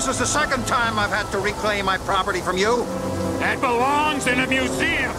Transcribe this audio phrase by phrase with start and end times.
[0.00, 2.86] This is the second time I've had to reclaim my property from you.
[3.38, 5.12] That belongs in a museum.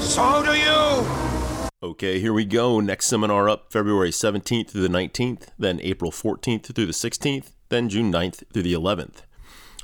[0.00, 1.68] So do you.
[1.82, 2.78] Okay, here we go.
[2.78, 7.88] Next seminar up February 17th through the 19th, then April 14th through the 16th, then
[7.88, 9.22] June 9th through the 11th.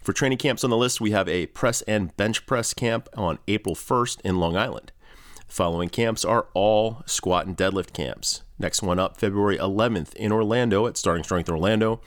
[0.01, 3.41] For training camps on the list, we have a press and bench press camp on
[3.49, 4.93] April 1st in Long Island.
[5.49, 8.45] The following camps are all squat and deadlift camps.
[8.57, 12.01] Next one up, February 11th in Orlando at Starting Strength Orlando.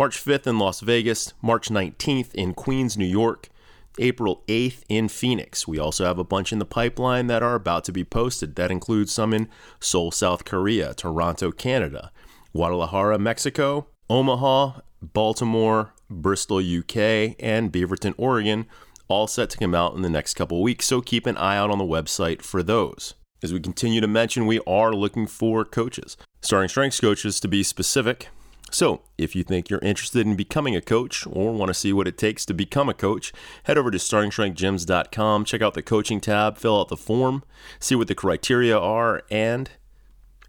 [0.00, 1.34] March 5th in Las Vegas.
[1.42, 3.50] March 19th in Queens, New York.
[3.98, 5.68] April 8th in Phoenix.
[5.68, 8.56] We also have a bunch in the pipeline that are about to be posted.
[8.56, 9.46] That includes some in
[9.78, 12.12] Seoul, South Korea, Toronto, Canada,
[12.54, 18.64] Guadalajara, Mexico, Omaha, Baltimore, Bristol, UK, and Beaverton, Oregon,
[19.06, 20.86] all set to come out in the next couple weeks.
[20.86, 23.16] So keep an eye out on the website for those.
[23.42, 27.62] As we continue to mention, we are looking for coaches, starting strengths coaches to be
[27.62, 28.28] specific.
[28.70, 32.06] So, if you think you're interested in becoming a coach or want to see what
[32.06, 33.32] it takes to become a coach,
[33.64, 37.42] head over to startingstrengthgyms.com, check out the coaching tab, fill out the form,
[37.80, 39.70] see what the criteria are, and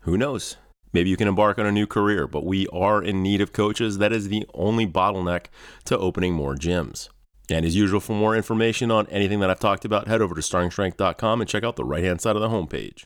[0.02, 0.58] who knows?
[0.94, 3.98] Maybe you can embark on a new career, but we are in need of coaches.
[3.98, 5.46] That is the only bottleneck
[5.86, 7.10] to opening more gyms.
[7.50, 10.42] And as usual, for more information on anything that I've talked about, head over to
[10.42, 13.06] startingstrength.com and check out the right hand side of the homepage.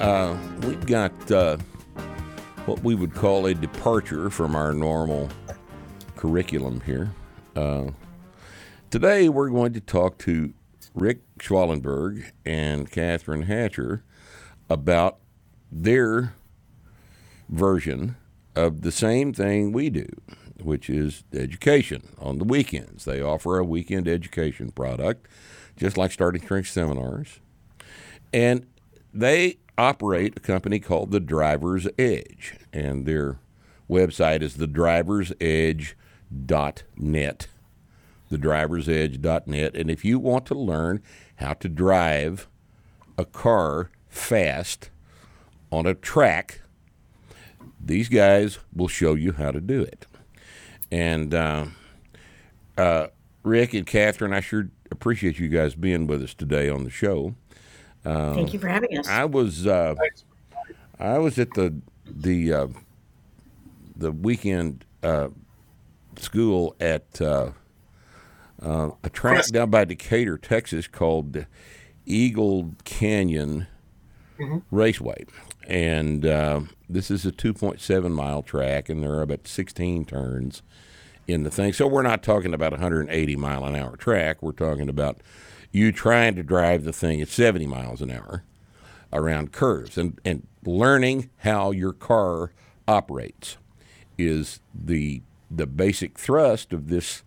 [0.00, 1.58] Uh, we've got uh,
[2.64, 5.28] what we would call a departure from our normal
[6.16, 7.12] curriculum here.
[7.54, 7.90] Uh,
[8.88, 10.54] today, we're going to talk to
[10.94, 14.02] Rick Schwallenberg and Catherine Hatcher
[14.70, 15.18] about
[15.70, 16.32] their
[17.50, 18.16] version
[18.56, 20.08] of the same thing we do,
[20.62, 23.04] which is education on the weekends.
[23.04, 25.28] They offer a weekend education product,
[25.76, 27.40] just like Starting Strength seminars.
[28.32, 28.64] And
[29.12, 33.38] they operate a company called The Driver's Edge, and their
[33.88, 37.46] website is thedriversedge.net.
[38.30, 39.74] Thedriversedge.net.
[39.74, 41.02] And if you want to learn
[41.36, 42.46] how to drive
[43.16, 44.90] a car fast
[45.72, 46.60] on a track,
[47.82, 50.04] these guys will show you how to do it.
[50.92, 51.64] And uh,
[52.76, 53.06] uh,
[53.42, 57.34] Rick and Catherine, I sure appreciate you guys being with us today on the show.
[58.04, 59.08] Uh, Thank you for having us.
[59.08, 59.94] I was uh,
[60.98, 61.74] I was at the
[62.06, 62.66] the uh,
[63.94, 65.28] the weekend uh,
[66.16, 67.50] school at uh,
[68.62, 71.44] uh, a track down by Decatur, Texas, called
[72.06, 73.66] Eagle Canyon
[74.38, 74.58] mm-hmm.
[74.74, 75.26] Raceway,
[75.66, 76.22] and
[76.88, 80.62] this is a 2.7 mile track, and there are about 16 turns
[81.28, 81.72] in the thing.
[81.72, 84.42] So we're not talking about 180 mile an hour track.
[84.42, 85.20] We're talking about
[85.72, 88.44] you trying to drive the thing at 70 miles an hour
[89.12, 89.96] around curves.
[89.96, 92.52] And, and learning how your car
[92.86, 93.56] operates
[94.18, 97.22] is the the basic thrust of this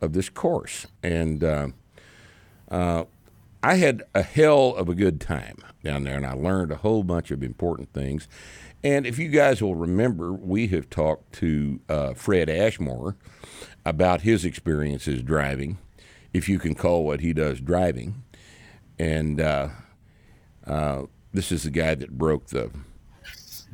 [0.00, 0.86] of this course.
[1.02, 1.68] And uh,
[2.70, 3.04] uh,
[3.62, 7.04] I had a hell of a good time down there and I learned a whole
[7.04, 8.28] bunch of important things.
[8.82, 13.16] And if you guys will remember we have talked to uh, Fred Ashmore
[13.84, 15.78] about his experiences driving
[16.32, 18.22] if you can call what he does driving.
[18.98, 19.68] And uh,
[20.66, 22.70] uh, this is the guy that broke the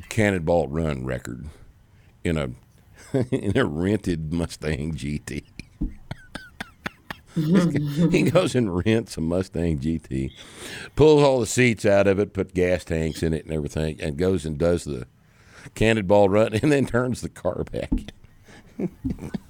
[0.08, 1.46] Cannonball Run record
[2.24, 2.50] in a
[3.30, 5.44] in a rented Mustang GT.
[8.10, 10.32] he goes and rents a Mustang GT,
[10.96, 14.16] pulls all the seats out of it, put gas tanks in it and everything, and
[14.16, 15.06] goes and does the
[15.74, 17.90] cannonball run, and then turns the car back.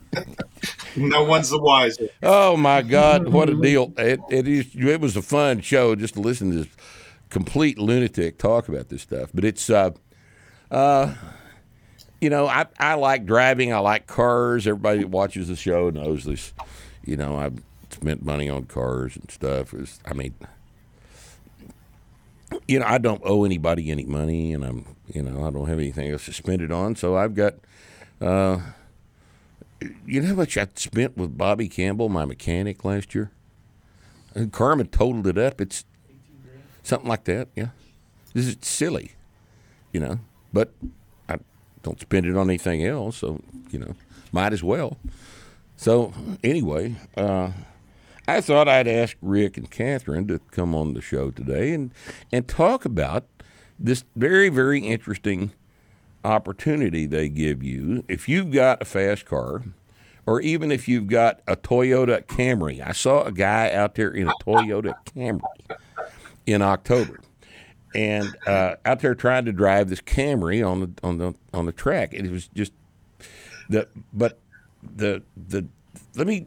[0.96, 2.08] no one's the wiser.
[2.22, 3.92] Oh my God, what a deal!
[3.96, 4.74] It, it is.
[4.74, 6.68] It was a fun show just to listen to this
[7.30, 9.30] complete lunatic talk about this stuff.
[9.34, 9.90] But it's, uh,
[10.70, 11.14] uh,
[12.20, 13.72] you know, I I like driving.
[13.72, 14.66] I like cars.
[14.66, 16.52] Everybody that watches the show knows this.
[17.04, 19.72] You know, I've spent money on cars and stuff.
[19.74, 20.34] It's, I mean,
[22.66, 25.78] you know, I don't owe anybody any money, and I'm, you know, I don't have
[25.78, 26.96] anything else to spend it on.
[26.96, 27.54] So I've got.
[28.20, 28.58] Uh,
[30.06, 33.30] you know how much I spent with Bobby Campbell, my mechanic, last year?
[34.34, 35.60] And Carmen totaled it up.
[35.60, 35.84] It's
[36.82, 37.48] something like that.
[37.54, 37.68] Yeah,
[38.34, 39.12] this is silly,
[39.92, 40.20] you know.
[40.52, 40.72] But
[41.28, 41.38] I
[41.82, 43.40] don't spend it on anything else, so
[43.70, 43.94] you know,
[44.32, 44.96] might as well.
[45.76, 47.50] So anyway, uh,
[48.26, 51.92] I thought I'd ask Rick and Catherine to come on the show today and
[52.32, 53.24] and talk about
[53.78, 55.52] this very very interesting
[56.24, 59.62] opportunity they give you if you've got a fast car
[60.26, 62.86] or even if you've got a Toyota Camry.
[62.86, 65.40] I saw a guy out there in a Toyota Camry
[66.46, 67.20] in October
[67.94, 71.72] and uh, out there trying to drive this Camry on the on the on the
[71.72, 72.12] track.
[72.12, 72.72] It was just
[73.68, 74.38] the but
[74.82, 75.66] the the
[76.14, 76.46] let me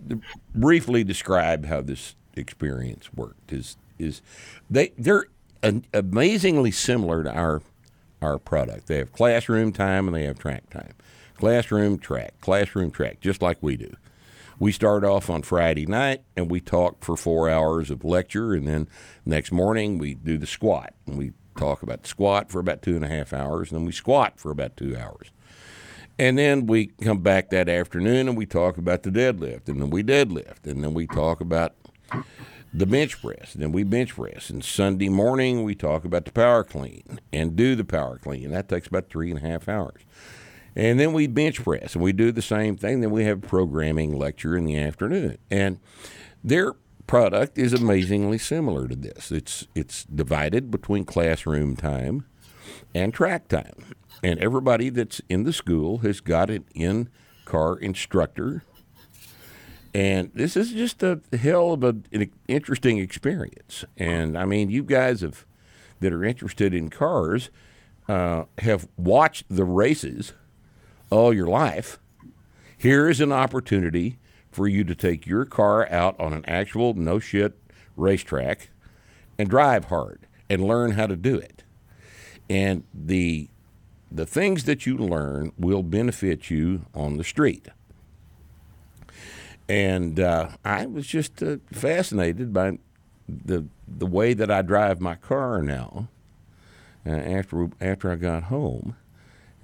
[0.53, 3.51] briefly describe how this experience worked.
[3.51, 4.21] Is is
[4.69, 5.25] they they're
[5.93, 7.61] amazingly similar to our
[8.21, 8.87] our product.
[8.87, 10.93] They have classroom time and they have track time.
[11.35, 13.95] Classroom track, classroom track, just like we do.
[14.59, 18.67] We start off on Friday night and we talk for four hours of lecture, and
[18.67, 18.87] then
[19.25, 20.93] next morning we do the squat.
[21.07, 23.91] And we talk about squat for about two and a half hours, and then we
[23.91, 25.31] squat for about two hours.
[26.19, 29.89] And then we come back that afternoon and we talk about the deadlift, and then
[29.89, 31.73] we deadlift, and then we talk about
[32.73, 34.49] the bench press, and then we bench press.
[34.49, 38.45] And Sunday morning we talk about the power clean and do the power clean.
[38.45, 40.01] And that takes about three and a half hours.
[40.75, 43.01] And then we bench press and we do the same thing.
[43.01, 45.37] Then we have programming lecture in the afternoon.
[45.49, 45.79] And
[46.43, 46.75] their
[47.07, 49.31] product is amazingly similar to this.
[49.31, 52.25] It's it's divided between classroom time
[52.95, 57.09] and track time and everybody that's in the school has got an in
[57.45, 58.63] car instructor.
[59.93, 63.83] And this is just a hell of a, an interesting experience.
[63.97, 65.45] And I mean, you guys have
[65.99, 67.49] that are interested in cars
[68.09, 70.33] uh, have watched the races
[71.09, 71.99] all your life.
[72.77, 74.17] Here is an opportunity
[74.51, 77.57] for you to take your car out on an actual no shit
[77.95, 78.69] racetrack
[79.37, 81.63] and drive hard and learn how to do it.
[82.49, 83.49] And the
[84.13, 87.69] the things that you learn will benefit you on the street.
[89.71, 92.77] And uh, I was just uh, fascinated by
[93.29, 96.09] the the way that I drive my car now.
[97.05, 98.97] Uh, after after I got home,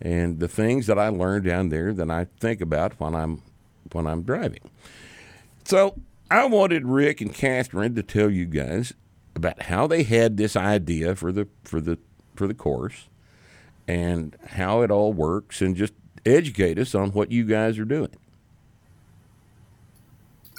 [0.01, 3.42] and the things that I learned down there that I think about when I'm
[3.92, 4.69] when I'm driving.
[5.65, 5.95] So
[6.31, 8.94] I wanted Rick and Catherine to tell you guys
[9.36, 12.00] about how they had this idea for the for the
[12.33, 13.10] for the course
[13.89, 15.94] and how it all works and just
[16.25, 18.15] educate us on what you guys are doing.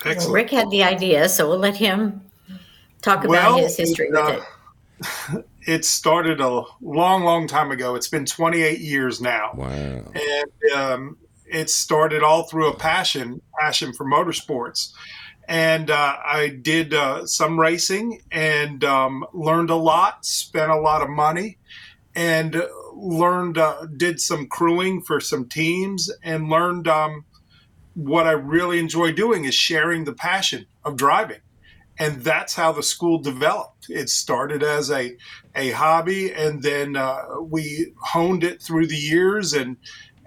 [0.04, 2.22] Well, Rick had the idea, so we'll let him
[3.02, 4.44] talk about well, his history uh, with
[5.32, 5.44] it.
[5.68, 7.94] It started a long, long time ago.
[7.94, 9.50] It's been 28 years now.
[9.54, 9.68] Wow.
[9.68, 14.94] And um, it started all through a passion, passion for motorsports.
[15.46, 21.02] And uh, I did uh, some racing and um, learned a lot, spent a lot
[21.02, 21.58] of money,
[22.14, 22.62] and
[22.94, 27.24] learned, uh, did some crewing for some teams, and learned um,
[27.98, 31.40] what I really enjoy doing is sharing the passion of driving.
[31.98, 33.86] And that's how the school developed.
[33.90, 35.16] It started as a,
[35.56, 39.78] a hobby, and then uh, we honed it through the years and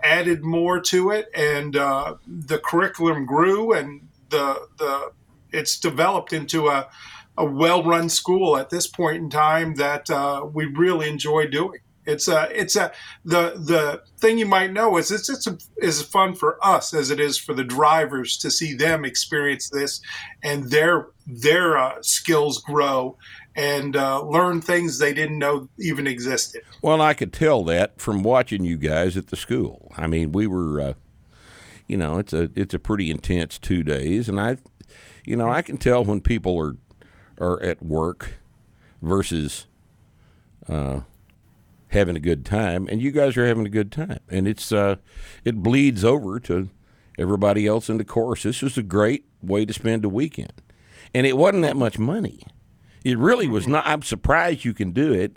[0.03, 1.29] added more to it.
[1.33, 5.13] And uh, the curriculum grew, and the the
[5.53, 6.89] it's developed into a,
[7.38, 11.79] a well run school at this point in time that uh, we really enjoy doing.
[12.06, 12.92] It's a, it's a,
[13.24, 17.12] the, the thing you might know is it's, it's a, is fun for us as
[17.12, 20.01] it is for the drivers to see them experience this
[20.42, 23.17] and their, their uh, skills grow
[23.55, 26.63] and uh, learn things they didn't know even existed.
[26.81, 29.91] Well, I could tell that from watching you guys at the school.
[29.96, 30.93] I mean, we were, uh,
[31.88, 34.58] you know, it's a, it's a pretty intense two days and I,
[35.24, 36.77] you know, I can tell when people are,
[37.38, 38.34] are at work
[39.03, 39.67] versus,
[40.67, 41.01] uh,
[41.91, 44.95] having a good time, and you guys are having a good time, and it's uh,
[45.45, 46.69] it bleeds over to
[47.19, 48.43] everybody else in the course.
[48.43, 50.53] This was a great way to spend a weekend,
[51.13, 52.43] and it wasn't that much money.
[53.03, 53.86] It really was not.
[53.86, 55.36] I'm surprised you can do it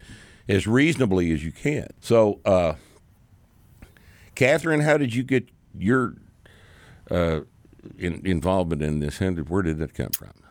[0.49, 1.89] as reasonably as you can.
[2.01, 2.75] So, uh,
[4.35, 6.15] Catherine, how did you get your
[7.11, 7.41] uh,
[7.99, 9.19] in, involvement in this?
[9.19, 10.44] Where did that come from?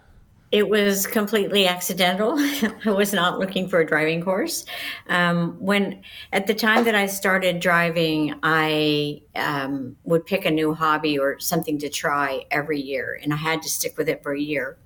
[0.53, 2.36] It was completely accidental.
[2.86, 4.65] I was not looking for a driving course.
[5.10, 10.75] Um, when at the time that I started driving, I um, would pick a new
[10.75, 14.31] hobby or something to try every year, and I had to stick with it for
[14.31, 14.77] a year.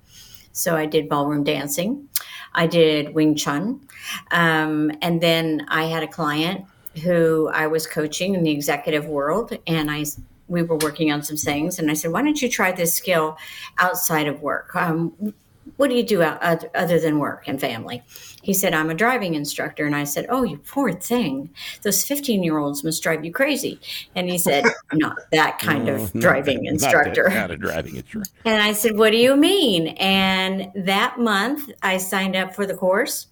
[0.52, 2.08] So I did ballroom dancing,
[2.54, 3.86] I did Wing Chun,
[4.30, 6.64] um, and then I had a client
[7.04, 10.06] who I was coaching in the executive world, and I
[10.48, 13.36] we were working on some things, and I said, "Why don't you try this skill
[13.76, 15.34] outside of work?" Um,
[15.76, 18.02] what do you do other than work and family?
[18.42, 19.84] He said, I'm a driving instructor.
[19.84, 21.50] And I said, Oh, you poor thing.
[21.82, 23.80] Those 15 year olds must drive you crazy.
[24.14, 27.24] And he said, I'm Not that kind of driving instructor.
[27.24, 28.30] Not that kind of driving instructor.
[28.44, 29.88] And I said, What do you mean?
[29.98, 33.26] And that month, I signed up for the course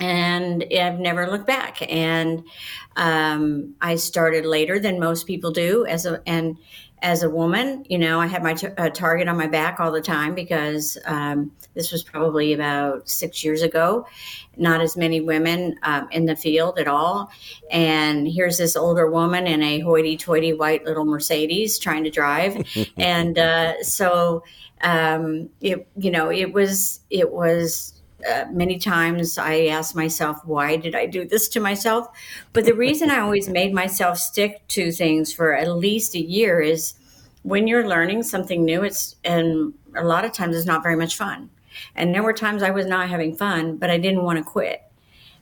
[0.00, 1.78] and I've never looked back.
[1.90, 2.44] And
[2.96, 6.56] um, I started later than most people do as a, and
[7.02, 10.00] as a woman, you know, I had my t- target on my back all the
[10.00, 14.06] time because um, this was probably about six years ago.
[14.56, 17.30] Not as many women um, in the field at all.
[17.70, 22.64] And here's this older woman in a hoity toity white little Mercedes trying to drive.
[22.96, 24.44] and uh, so,
[24.82, 30.76] um, it, you know, it was, it was, uh, many times I asked myself, why
[30.76, 32.08] did I do this to myself?
[32.52, 36.60] But the reason I always made myself stick to things for at least a year
[36.60, 36.94] is
[37.42, 41.16] when you're learning something new, it's, and a lot of times it's not very much
[41.16, 41.50] fun.
[41.96, 44.82] And there were times I was not having fun, but I didn't want to quit.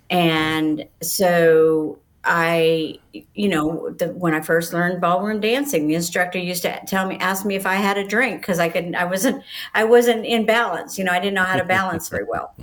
[0.09, 2.99] And so I,
[3.35, 7.17] you know, the, when I first learned ballroom dancing, the instructor used to tell me,
[7.17, 9.43] ask me if I had a drink because I couldn't, I wasn't,
[9.75, 10.99] I wasn't in balance.
[10.99, 12.55] You know, I didn't know how to balance very well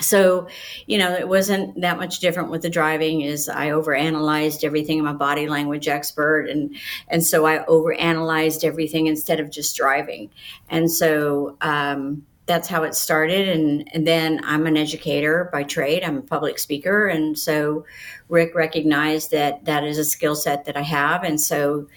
[0.00, 0.46] so
[0.86, 5.00] you know it wasn't that much different with the driving is i overanalyzed everything.
[5.00, 6.76] I'm a body language expert and
[7.08, 10.30] and so i overanalyzed everything instead of just driving.
[10.68, 13.48] And so um, that's how it started.
[13.48, 16.04] And, and then i'm an educator by trade.
[16.04, 17.06] I'm a public speaker.
[17.06, 17.86] And so
[18.28, 21.24] rick recognized that that is a skill set that i have.
[21.24, 21.88] And so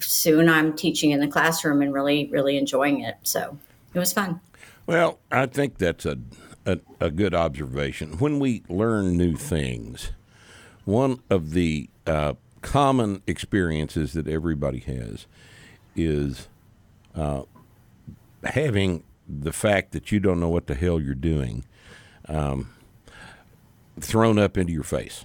[0.00, 3.16] soon i'm teaching in the classroom and really really enjoying it.
[3.22, 3.56] So
[3.94, 4.40] it was fun.
[4.86, 6.18] Well i think that's a
[6.68, 8.18] a, a good observation.
[8.18, 10.12] When we learn new things,
[10.84, 15.26] one of the uh, common experiences that everybody has
[15.96, 16.48] is
[17.14, 17.42] uh,
[18.44, 21.64] having the fact that you don't know what the hell you're doing
[22.28, 22.70] um,
[23.98, 25.24] thrown up into your face,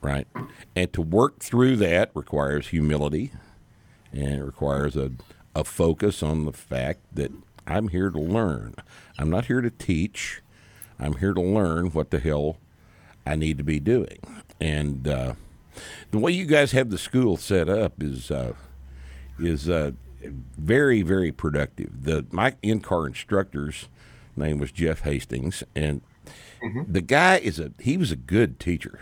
[0.00, 0.28] right?
[0.76, 3.32] And to work through that requires humility
[4.12, 5.10] and it requires a,
[5.56, 7.32] a focus on the fact that
[7.66, 8.74] I'm here to learn.
[9.18, 10.42] I'm not here to teach.
[10.98, 12.58] I'm here to learn what the hell
[13.26, 14.18] I need to be doing.
[14.60, 15.34] And uh,
[16.10, 18.54] the way you guys have the school set up is uh,
[19.38, 19.92] is uh,
[20.56, 22.04] very very productive.
[22.04, 23.88] The my in car instructor's
[24.36, 26.02] name was Jeff Hastings, and
[26.62, 26.90] mm-hmm.
[26.90, 29.00] the guy is a he was a good teacher.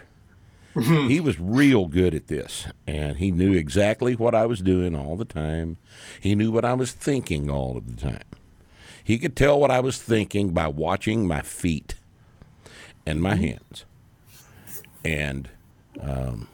[0.75, 1.09] Mm-hmm.
[1.09, 5.17] He was real good at this, and he knew exactly what I was doing all
[5.17, 5.77] the time.
[6.21, 8.25] He knew what I was thinking all of the time.
[9.05, 11.95] He could tell what I was thinking by watching my feet
[13.05, 13.45] and my mm-hmm.
[13.45, 13.85] hands.
[15.05, 15.51] And
[16.01, 16.49] um,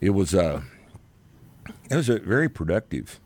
[0.00, 0.64] it was a
[1.90, 3.20] it was a very productive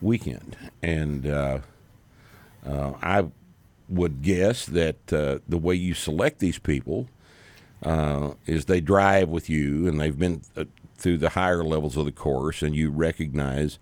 [0.00, 1.58] weekend, and uh,
[2.66, 3.26] uh, I
[3.88, 7.08] would guess that uh, the way you select these people
[7.82, 10.64] uh, is they drive with you, and they've been uh,
[10.96, 13.78] through the higher levels of the course, and you recognize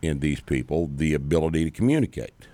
[0.00, 2.48] in these people the ability to communicate.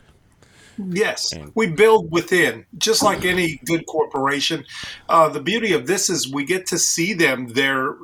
[0.78, 4.64] Yes, we build within, just like any good corporation.
[5.08, 7.49] Uh, the beauty of this is we get to see them.
[7.49, 7.94] They're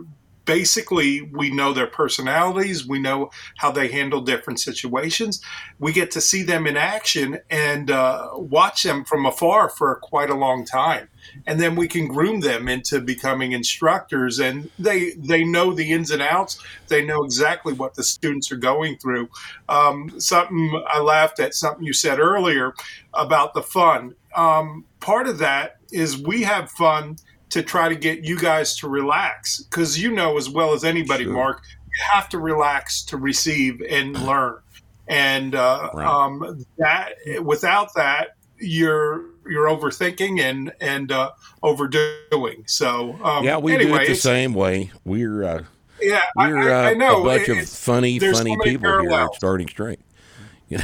[0.44, 5.40] basically we know their personalities we know how they handle different situations
[5.78, 10.30] we get to see them in action and uh, watch them from afar for quite
[10.30, 11.08] a long time
[11.46, 16.10] and then we can groom them into becoming instructors and they they know the ins
[16.10, 19.28] and outs they know exactly what the students are going through
[19.68, 22.74] um, something i laughed at something you said earlier
[23.12, 27.16] about the fun um, part of that is we have fun
[27.50, 31.22] to try to get you guys to relax because you know as well as anybody,
[31.22, 31.32] sure.
[31.32, 34.58] Mark, you have to relax to receive and learn,
[35.06, 36.04] and uh, right.
[36.04, 37.12] um, that
[37.44, 41.32] without that you're you're overthinking and and uh,
[41.62, 42.64] overdoing.
[42.66, 44.90] So um, yeah, we anyway, do it the same way.
[45.04, 45.64] We're uh,
[46.00, 47.22] yeah, we're I, I, I know.
[47.22, 49.10] a bunch of funny, funny so people parallels.
[49.10, 50.00] here Starting Straight.
[50.70, 50.78] yeah.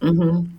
[0.00, 0.56] Mm-hmm.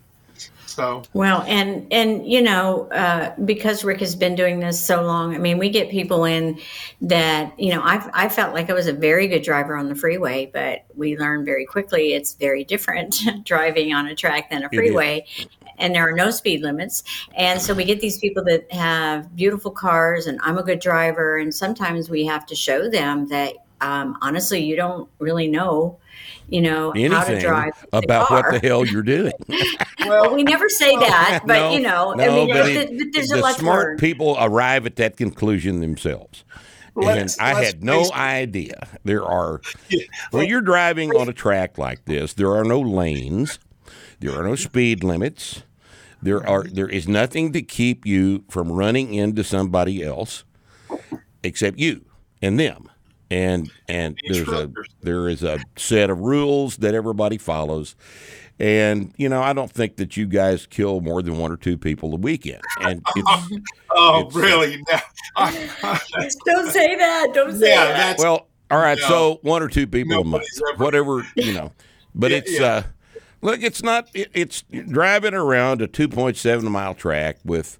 [0.73, 5.35] So well, and and you know, uh, because Rick has been doing this so long,
[5.35, 6.59] I mean, we get people in
[7.01, 9.95] that you know, I I felt like I was a very good driver on the
[9.95, 14.69] freeway, but we learned very quickly it's very different driving on a track than a
[14.69, 15.25] freeway.
[15.77, 17.01] And there are no speed limits.
[17.35, 21.37] And so we get these people that have beautiful cars, and I'm a good driver.
[21.37, 25.99] And sometimes we have to show them that um, honestly, you don't really know
[26.51, 28.51] you know, Anything how to drive about car.
[28.51, 29.31] what the hell you're doing.
[30.05, 33.13] well, we never say that, but no, you know, no, I mean, but it, it,
[33.13, 36.43] there's the a lot smart people arrive at that conclusion themselves.
[36.93, 39.61] Let's, and I had no idea there are.
[40.31, 43.57] When you're driving on a track like this, there are no lanes,
[44.19, 45.63] there are no speed limits.
[46.21, 50.43] There are there is nothing to keep you from running into somebody else
[51.43, 52.05] except you
[52.41, 52.90] and them.
[53.31, 54.69] And and there's a
[55.01, 57.95] there is a set of rules that everybody follows.
[58.59, 61.77] And you know, I don't think that you guys kill more than one or two
[61.77, 62.61] people a weekend.
[62.81, 64.83] And it's, Oh, It's- really?
[64.87, 64.99] No.
[66.45, 67.27] Don't say that.
[67.33, 68.17] Don't say yeah, that.
[68.19, 69.07] well, all right, No.
[69.07, 70.45] so one or two people a month,
[70.77, 71.71] whatever you know.
[72.13, 72.65] But Yeah, it's yeah.
[72.65, 72.83] uh,
[73.41, 74.09] look, it's not.
[74.13, 77.79] It, it's driving around a 2.7 mile track with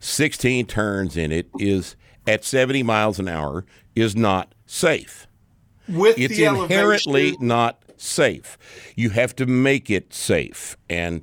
[0.00, 3.64] 16 turns in it is at 70 miles an hour
[3.94, 5.26] is not safe.
[5.88, 7.46] with It's the inherently elevation.
[7.46, 8.56] not safe.
[8.96, 11.22] You have to make it safe, and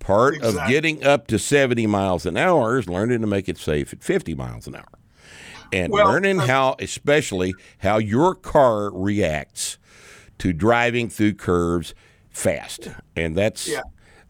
[0.00, 3.92] part of getting up to 70 miles an hour is learning to make it safe
[3.92, 4.88] at 50 miles an hour
[5.72, 9.78] and Well, learning uh, how especially how your car reacts
[10.38, 11.94] to driving through curves
[12.30, 13.82] fast and that's Yeah.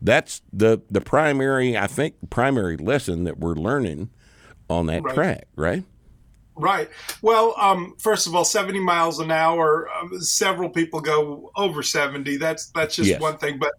[0.03, 4.11] that's the the primary i think primary lesson that we're learning
[4.69, 5.15] on that Right.
[5.15, 5.85] track right
[6.61, 6.91] Right.
[7.23, 9.89] Well, um, first of all, seventy miles an hour.
[9.99, 12.37] Um, several people go over seventy.
[12.37, 13.21] That's that's just Yes.
[13.21, 13.59] one thing.
[13.59, 13.73] But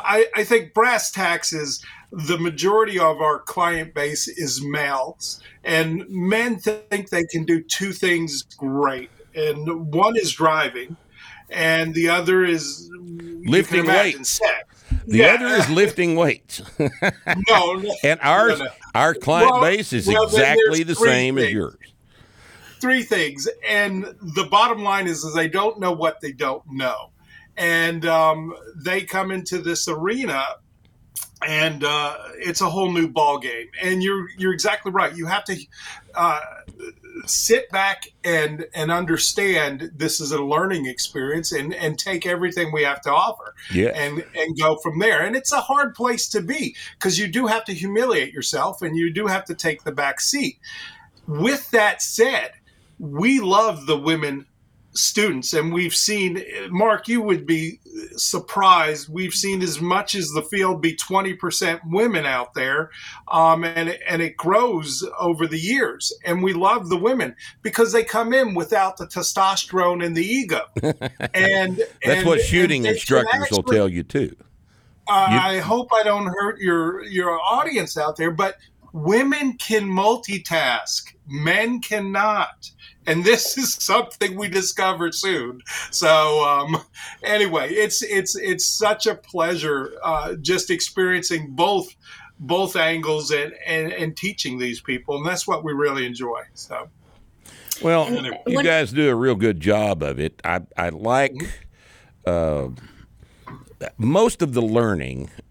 [0.00, 6.04] I, I think brass tacks is the majority of our client base is males, and
[6.08, 10.96] men think they can do two things great, and one is driving,
[11.50, 12.88] and the other is
[13.44, 14.28] Lifting weights.
[14.30, 14.64] sex.
[15.06, 15.34] the Yeah.
[15.34, 16.60] other is lifting weights
[17.48, 17.94] No, no.
[18.04, 18.70] and ours No, no.
[18.94, 21.76] our client Well- base is well, exactly the same as yours
[22.80, 27.10] three things, and the bottom line is, is they don't know what they don't know,
[27.56, 30.44] and um, they come into this arena,
[31.46, 33.68] and uh, it's a whole new ball game.
[33.82, 35.14] And you're you're exactly right.
[35.14, 35.56] You have to
[36.14, 36.40] uh,
[37.26, 42.82] sit back and and understand this is a learning experience, and and take everything we
[42.82, 45.24] have to offer yeah and and go from there.
[45.24, 48.96] And it's a hard place to be because you do have to humiliate yourself and
[48.96, 50.58] you do have to take the back seat.
[51.26, 52.52] With that said,
[52.98, 54.46] we love the women
[54.92, 57.78] students and we've seen mark you would be
[58.16, 62.90] surprised we've seen as much as the field be 20% women out there
[63.28, 68.02] um, and, and it grows over the years and we love the women because they
[68.02, 70.62] come in without the testosterone and the ego.
[71.34, 74.34] And that's and- what shooting instructors will tell you too.
[74.38, 74.44] You-
[75.08, 78.56] I hope I don't hurt your your audience out there, but
[78.92, 82.70] women can multitask, men cannot,
[83.06, 85.60] and this is something we discovered soon.
[85.90, 86.76] So um,
[87.22, 91.88] anyway, it's it's it's such a pleasure uh, just experiencing both
[92.40, 96.40] both angles and, and and teaching these people, and that's what we really enjoy.
[96.54, 96.88] So
[97.82, 100.40] Well, And you guys do a real good job of it.
[100.44, 101.34] I I like
[102.26, 102.68] uh,
[103.96, 105.47] most of the learning, i-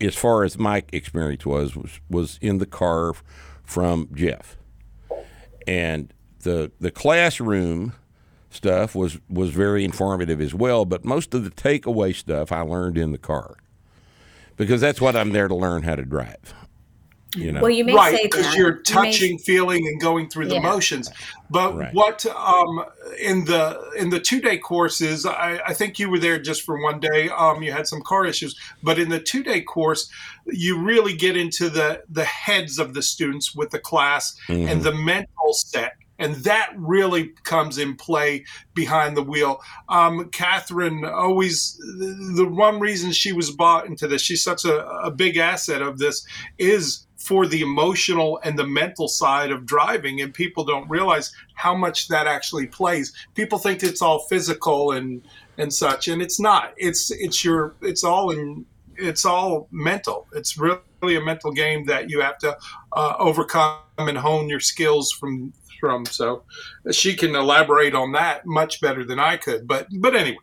[0.00, 3.14] as far as my experience was, was was in the car
[3.62, 4.56] from Jeff,
[5.66, 7.92] and the the classroom
[8.50, 10.84] stuff was was very informative as well.
[10.84, 13.56] But most of the takeaway stuff I learned in the car
[14.56, 16.54] because that's what I'm there to learn how to drive.
[17.34, 18.56] You know, Well, you may right say because that.
[18.56, 20.60] you're You may- touching feeling and going through the Yeah.
[20.60, 21.10] motions
[21.50, 21.92] but Right.
[21.94, 22.84] what um
[23.20, 26.80] in the in the two day courses I, I think you were there just for
[26.82, 30.08] one day um you had some car issues but in the two day course
[30.46, 34.68] you really get into the the heads of the students with the class Mm-hmm.
[34.68, 39.60] and the mental set and that really comes in play behind the wheel.
[39.88, 45.10] Um, Catherine always, the one reason she was bought into this, she's such a, a
[45.10, 46.24] big asset of this,
[46.56, 50.20] is for the emotional and the mental side of driving.
[50.20, 53.12] And people don't realize how much that actually plays.
[53.34, 55.22] People think it's all physical and,
[55.56, 56.74] and such, and it's not.
[56.76, 60.26] It's, it's your, it's all in, it's all mental.
[60.34, 62.56] It's really a mental game that you have to
[62.92, 66.06] uh, overcome and hone your skills from from.
[66.06, 66.44] So
[66.92, 69.66] she can elaborate on that much better than I could.
[69.66, 70.38] But but anyway,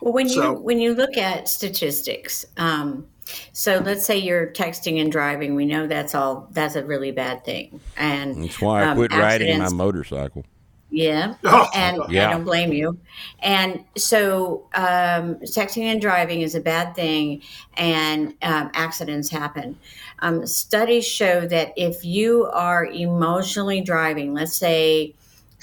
[0.00, 3.06] Well, when you So- when you look at statistics, um,
[3.52, 5.54] so let's say you're texting and driving.
[5.54, 9.12] We know that's all that's a really bad thing, and that's why I um, quit
[9.12, 10.44] riding my motorcycle.
[10.90, 12.28] Yeah, Oh, and yeah.
[12.28, 12.98] I don't blame you.
[13.40, 17.42] And so, um, texting and driving is a bad thing,
[17.76, 19.78] and um, accidents happen.
[20.20, 25.14] Um, studies show that if you are emotionally driving, let's say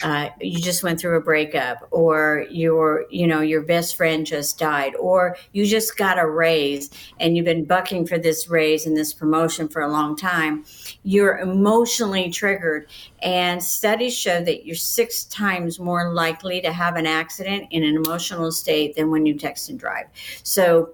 [0.04, 4.60] uh, you just went through a breakup, or your you know your best friend just
[4.60, 8.98] died, or you just got a raise and you've been bucking for this raise and
[8.98, 10.66] this promotion for a long time,
[11.04, 12.88] you're emotionally triggered.
[13.22, 17.96] And studies show that you're six times more likely to have an accident in an
[17.96, 20.08] emotional state than when you text and drive.
[20.44, 20.90] So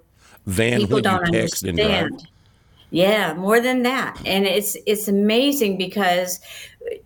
[0.45, 1.89] than people don't you text and drive.
[1.89, 2.27] understand.
[2.91, 4.21] Yeah, more than that.
[4.25, 6.41] And it's it's amazing because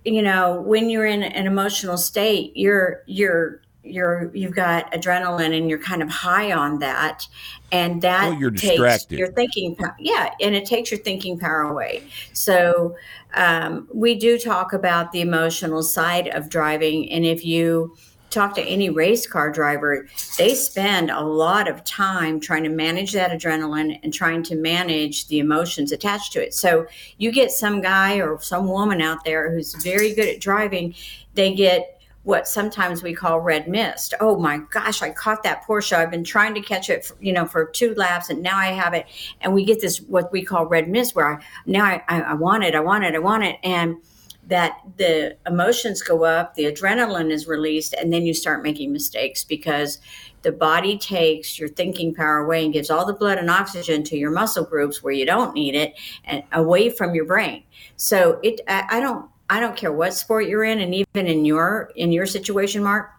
[0.03, 5.69] you know, when you're in an emotional state, you're you're you're you've got adrenaline and
[5.69, 7.27] you're kind of high on that.
[7.71, 9.19] And that Well, you're takes distracted.
[9.19, 12.03] your thinking power yeah and it takes your thinking power away.
[12.33, 12.95] So
[13.33, 17.11] um, we do talk about the emotional side of driving.
[17.11, 17.95] And if you
[18.35, 23.11] talk to any race car driver they spend a lot of time trying to manage
[23.13, 26.85] that adrenaline and trying to manage the emotions attached to it so
[27.17, 30.93] you get some guy or some woman out there who's very good at driving
[31.33, 31.95] they get
[32.25, 34.15] what sometimes we call red mist.
[34.19, 35.95] Oh my gosh, I caught that Porsche.
[35.95, 38.67] I've been trying to catch it, for, you know, for two laps, and now I
[38.67, 39.05] have it.
[39.41, 42.33] And we get this what we call red mist, where I now I, I, I
[42.33, 43.97] want it, I want it, I want it, and
[44.47, 49.43] that the emotions go up, the adrenaline is released, and then you start making mistakes
[49.43, 49.99] because
[50.43, 54.17] the body takes your thinking power away and gives all the blood and oxygen to
[54.17, 57.63] your muscle groups where you don't need it and away from your brain.
[57.95, 61.45] So it, I, I don't, I don't care what sport you're in, and even in
[61.45, 63.11] your in your situation, Mark,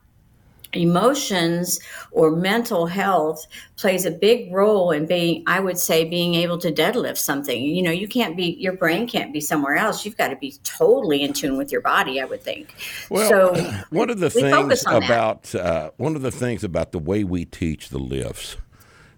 [0.72, 6.58] emotions or mental health plays a big role in being i would say being able
[6.58, 7.62] to deadlift something.
[7.62, 10.04] You know you can't be your brain can't be somewhere else.
[10.04, 12.74] You've got to be totally in tune with your body i would think.
[13.10, 17.24] Well, so one of the things about uh, one of the things about the way
[17.24, 18.56] we teach the lifts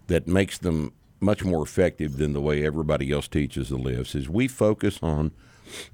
[0.07, 4.29] that makes them much more effective than the way everybody else teaches the lifts is
[4.29, 5.31] we focus on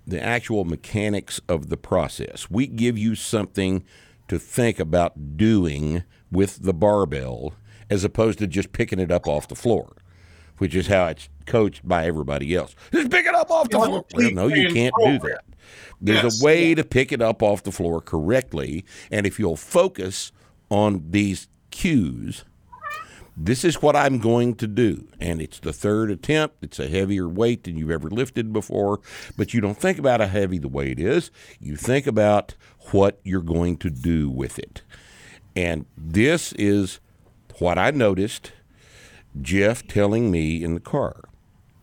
[0.05, 2.49] the actual mechanics of the process.
[2.49, 3.83] We give you something
[4.27, 7.53] to think about doing with the barbell
[7.89, 9.95] as opposed to just picking it up off the floor,
[10.57, 12.75] which is how it's coached by everybody else.
[12.91, 14.05] Just pick it up off the floor.
[14.13, 15.43] Well, no, you can't do that.
[16.01, 19.55] There's Yes, a way to pick it up off the floor correctly, and if you'll
[19.55, 20.31] focus
[20.69, 22.43] on these cues,
[23.37, 25.07] this is what I'm going to do.
[25.19, 26.63] And it's the third attempt.
[26.63, 28.99] It's a heavier weight than you've ever lifted before.
[29.37, 31.31] But you don't think about how heavy the weight is.
[31.59, 32.55] You think about
[32.91, 34.81] what you're going to do with it.
[35.55, 36.99] And this is
[37.59, 38.51] what I noticed
[39.41, 41.23] Jeff telling me in the car.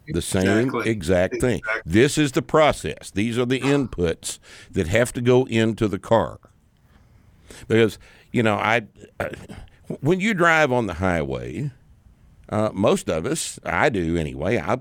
[0.09, 0.91] The same Exactly.
[0.91, 1.59] exact thing.
[1.59, 1.93] Exactly.
[1.93, 3.11] This is the process.
[3.11, 4.39] These are the inputs
[4.73, 6.39] that have to go into the car
[7.69, 7.99] because
[8.33, 8.83] you know I,
[9.21, 9.29] uh,
[10.01, 11.71] when you drive on the highway,
[12.49, 14.59] uh, most of us, I do anyway.
[14.59, 14.79] I,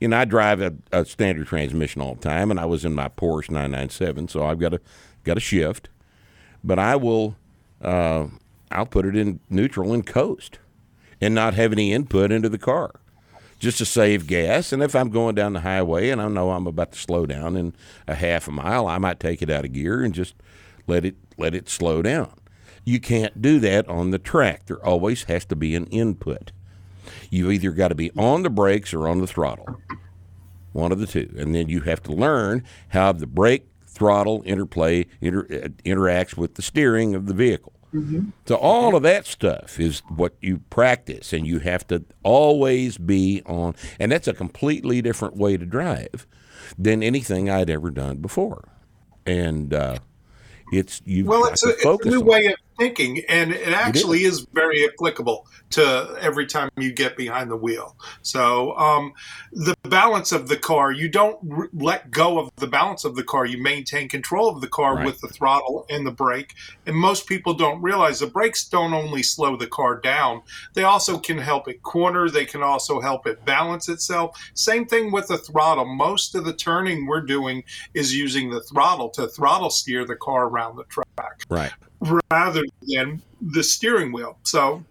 [0.00, 2.94] you know, I drive a, a standard transmission all the time, and I was in
[2.94, 4.80] my Porsche 997, so I've got a
[5.24, 5.88] got a shift,
[6.64, 7.36] but I will,
[7.80, 8.26] uh,
[8.72, 10.58] I'll put it in neutral and coast,
[11.20, 12.92] and not have any input into the car
[13.60, 14.72] just to save gas.
[14.72, 17.56] And if I'm going down the highway and I know I'm about to slow down
[17.56, 17.72] in
[18.08, 20.34] a half a mile, I might take it out of gear and just
[20.88, 22.34] let it let it slow down.
[22.84, 24.66] You can't do that on the track.
[24.66, 26.52] There always has to be an input.
[27.30, 29.80] You've either got to be on the brakes or on the throttle.
[30.72, 31.32] One of the two.
[31.36, 36.54] And then you have to learn how the brake throttle interplay inter, uh, interacts with
[36.54, 37.72] the steering of the vehicle.
[38.46, 43.42] So all of that stuff is what you practice, and you have to always be
[43.44, 43.74] on.
[44.00, 46.26] And that's a completely different way to drive
[46.78, 48.66] than anything I'd ever done before.
[49.26, 49.98] And uh,
[50.72, 51.26] it's you.
[51.26, 54.46] Well, got it's a, it's a new way of thinking, and it actually is.
[54.52, 57.96] very applicable to every time you get behind the wheel.
[58.22, 59.12] So, um,
[59.52, 63.22] the balance of the car, you don't r- let go of the balance of the
[63.24, 63.46] car.
[63.46, 65.06] You maintain control of the car Right.
[65.06, 66.54] with the throttle and the brake.
[66.86, 70.42] And most people don't realize the brakes don't only slow the car down,
[70.74, 74.38] they also can help it corner, they can also help it balance itself.
[74.54, 75.84] Same thing with the throttle.
[75.86, 80.48] Most of the turning we're doing is using the throttle to throttle steer the car
[80.48, 81.06] around the track
[81.48, 81.72] right.
[82.30, 84.38] Rather than the steering wheel.
[84.42, 84.84] So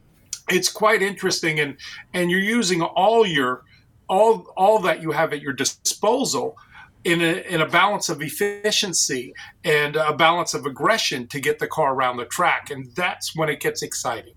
[0.49, 1.77] it's quite interesting and
[2.13, 3.63] and you're using all your
[4.07, 6.57] all all that you have at your disposal
[7.03, 11.67] in a in a balance of efficiency and a balance of aggression to get the
[11.67, 14.33] car around the track and that's when it gets exciting.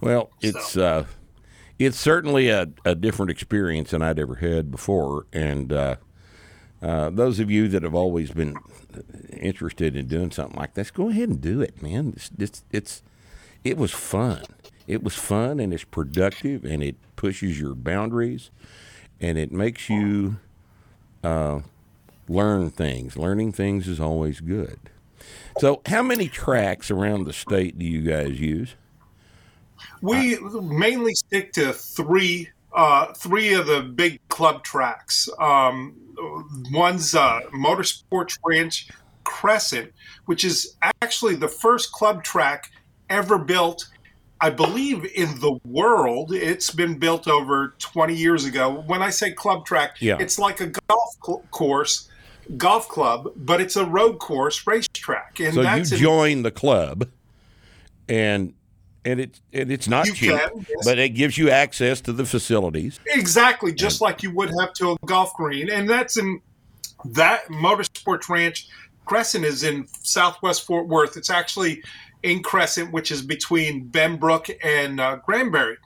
[0.00, 1.04] Well, it's uh,
[1.78, 5.96] it's certainly a, a different experience than I'd ever had before, and uh,
[6.80, 8.56] uh, those of you that have always been
[9.32, 12.14] interested in doing something like this, go ahead and do it, man.
[12.16, 13.02] It's it's, it's
[13.64, 14.42] it was fun.
[14.86, 18.50] It was fun, and it's productive, and it pushes your boundaries,
[19.20, 20.38] and it makes you
[21.22, 21.60] uh,
[22.28, 23.16] learn things.
[23.16, 24.78] Learning things is always good.
[25.58, 28.76] So, how many tracks around the state do you guys use?
[30.00, 32.48] We mainly stick to three
[32.78, 35.28] uh, three of the big club tracks.
[35.38, 35.94] Um,
[36.72, 38.88] one's uh, Motorsports Ranch
[39.24, 39.92] Crescent,
[40.24, 42.70] which is actually the first club track
[43.10, 43.86] ever built
[44.40, 48.84] I believe in the world, it's been built over 20 years ago.
[48.86, 50.16] When I say club track, Yeah.
[50.20, 52.08] it's like a golf cl- course,
[52.56, 55.40] golf club, but it's a road course racetrack.
[55.40, 57.08] And So you that's in- join the club,
[58.08, 58.54] and
[59.08, 60.84] and it and it's not You cheap, can, yes.
[60.84, 63.00] but it gives you access to the facilities.
[63.06, 66.40] Exactly, just like you would have to a golf green, and that's in
[67.04, 68.68] that Motorsports Ranch.
[69.06, 71.16] Crescent is in Southwest Fort Worth.
[71.16, 71.82] It's actually
[72.22, 75.78] in Crescent, which is between Benbrook and uh, Granbury.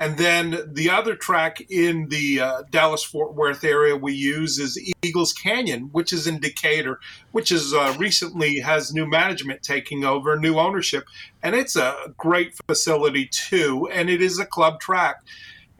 [0.00, 4.78] And then the other track in the uh, Dallas Fort Worth area we use is
[5.02, 6.98] Eagles Canyon, which is in Decatur,
[7.30, 11.04] which is uh, recently has new management taking over, new ownership,
[11.42, 13.88] and it's a great facility too.
[13.92, 15.16] And it is a club track.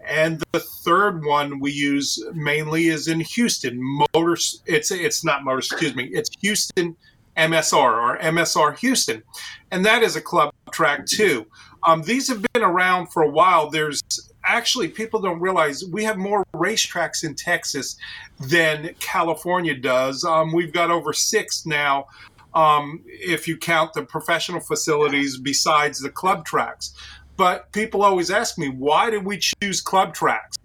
[0.06, 3.80] And the third one we use mainly is in Houston.
[4.14, 4.62] Motors.
[4.66, 5.72] It's it's not motors.
[5.72, 6.04] Excuse me.
[6.12, 6.94] It's Houston
[7.36, 9.22] MSR or MSR Houston,
[9.70, 11.46] and that is a club track too.
[11.84, 13.70] Um, these have been around for a while.
[13.70, 14.00] There's
[14.44, 17.96] actually people don't realize we have more racetracks in Texas
[18.40, 20.24] than California does.
[20.24, 22.06] Um, we've got over six now.
[22.54, 26.94] Um, if you count the professional facilities besides the club tracks.
[27.36, 30.56] But people always ask me, why did we choose club tracks?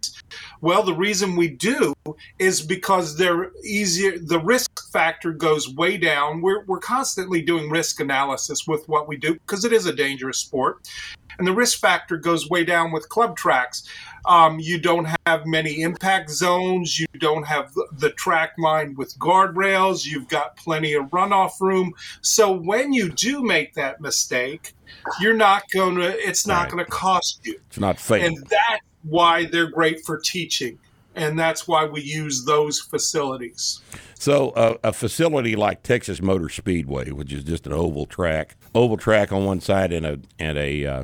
[0.61, 1.93] Well, the reason we do
[2.37, 4.17] is because they're easier.
[4.19, 6.41] The risk factor goes way down.
[6.41, 10.39] We're, we're constantly doing risk analysis with what we do because it is a dangerous
[10.39, 10.89] sport.
[11.37, 13.87] And the risk factor goes way down with club tracks.
[14.25, 16.99] Um, you don't have many impact zones.
[16.99, 20.05] You don't have the- track lined with guardrails.
[20.05, 21.93] You've got plenty of runoff room.
[22.21, 24.73] So when you do make that mistake,
[25.21, 26.71] you're not going to, it's not Right.
[26.71, 28.23] going to cost you It's not fake.
[28.23, 30.77] and that's why they're great for teaching
[31.15, 33.81] and that's why we use those facilities
[34.19, 38.97] So uh, a facility like Texas Motor Speedway, which is just an oval track, oval
[38.97, 41.03] track on one side and a and a, uh,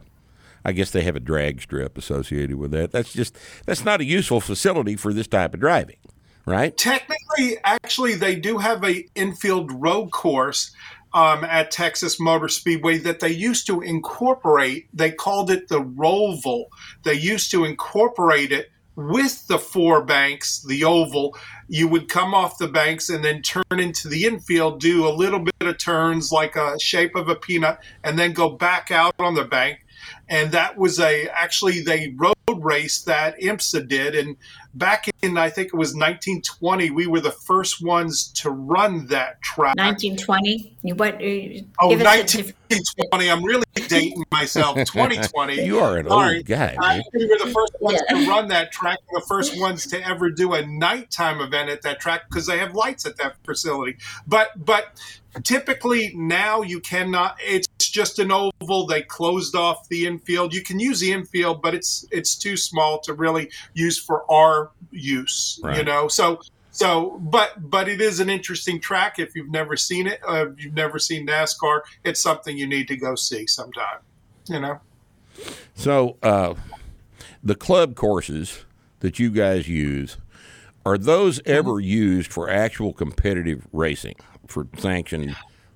[0.63, 2.91] I guess they have a drag strip associated with that.
[2.91, 5.97] That's just that's not a useful facility for this type of driving,
[6.45, 6.75] right?
[6.75, 10.71] technically actually they do have a infield road course
[11.15, 16.65] um, at texas motor speedway that they used to incorporate they called it the roval.
[17.04, 21.38] They used to incorporate it with the four banks the oval.
[21.67, 25.39] You would come off the banks and then turn into the infield do a little
[25.39, 29.36] bit of turns like a shape of a peanut and then go back out on
[29.36, 29.80] the bank.
[30.30, 34.38] And that was a actually they road race that IMSA did and
[34.75, 39.41] back in I think it was 1920 we were the first ones to run that
[39.41, 40.77] track 1920.
[40.83, 41.15] You what?
[41.15, 46.07] uh, oh give us a diff- 1920 I'm really dating myself 2020 You are an
[46.09, 46.38] Sorry.
[46.38, 46.75] old guy.
[46.79, 48.17] I, we were the first ones Yeah.
[48.19, 51.99] to run that track, the first ones to ever do a nighttime event at that
[51.99, 53.97] track because they have lights at that facility.
[54.27, 54.99] But but
[55.43, 57.38] typically now you cannot.
[57.45, 58.86] It's just an oval.
[58.86, 60.53] They closed off the infield.
[60.53, 64.71] You can use the infield, but it's it's too small to really use for our
[64.91, 65.60] use.
[65.63, 66.41] You know, so.
[66.71, 69.17] So, but but it is an interesting track.
[69.17, 72.89] If you've never seen it, uh, if you've never seen NASCAR, it's something you need
[72.89, 73.99] to go see sometime.
[74.47, 74.81] You know.
[75.73, 76.55] So uh,
[77.41, 78.65] the club courses
[78.99, 80.17] that you guys use
[80.86, 85.34] are those ever used for actual competitive racing for sanctioned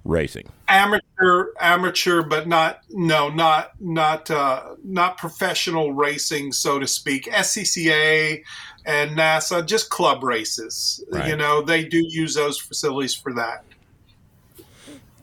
[0.10, 0.48] racing?
[0.68, 8.42] amateur amateur but not no not not uh not professional racing so to speak scca
[8.86, 11.30] and nasa just club races Right.
[11.30, 13.64] you know they do use those facilities for that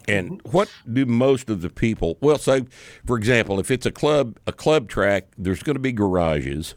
[0.08, 2.16] And what do most of the people?
[2.20, 2.66] Well, so
[3.04, 6.74] for example, if it's a club a club track, there's going to be garages,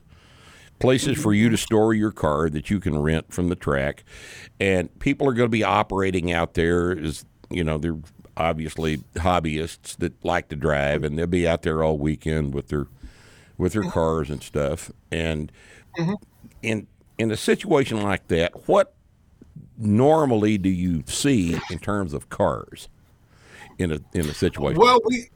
[0.79, 4.03] places for you to store your car that you can rent from the track,
[4.59, 7.97] and people are going to be operating out there as you know they're
[8.37, 12.87] obviously hobbyists that like to drive, and they'll be out there all weekend with their
[13.57, 13.91] with their mm-hmm.
[13.91, 14.91] cars and stuff.
[15.11, 15.51] And
[15.97, 16.13] mm-hmm.
[16.61, 18.93] in in a situation like that, what
[19.77, 22.89] normally do you see in terms of cars?
[23.79, 24.79] in a in a situation.
[24.79, 25.29] well we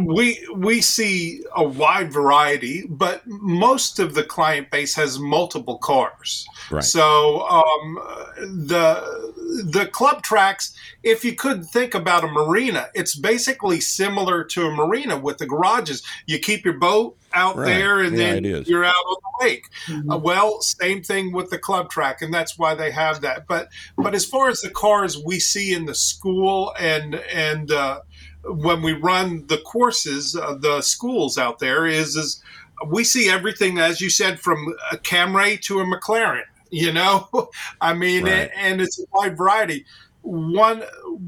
[0.00, 6.46] we we see a wide variety but most of the client base has multiple cars
[6.70, 6.82] Right.
[6.84, 7.98] so um,
[8.66, 14.66] the the club tracks if you could think about a marina it's basically similar to
[14.66, 17.66] a marina with the garages you keep your boat out Right.
[17.66, 18.68] there and Yeah, then it is.
[18.68, 19.64] you're out on the lake
[20.10, 23.68] uh, well same thing with the club track and that's why they have that but
[23.98, 28.00] but as far as the cars we see in the school and and uh,
[28.44, 32.42] when we run the courses, uh, the schools out there is is
[32.88, 36.42] we see everything as you said from a Camry to a McLaren.
[36.74, 37.28] You know,
[37.82, 38.32] I mean, Right.
[38.32, 39.84] and, and it's a wide variety.
[40.22, 40.82] one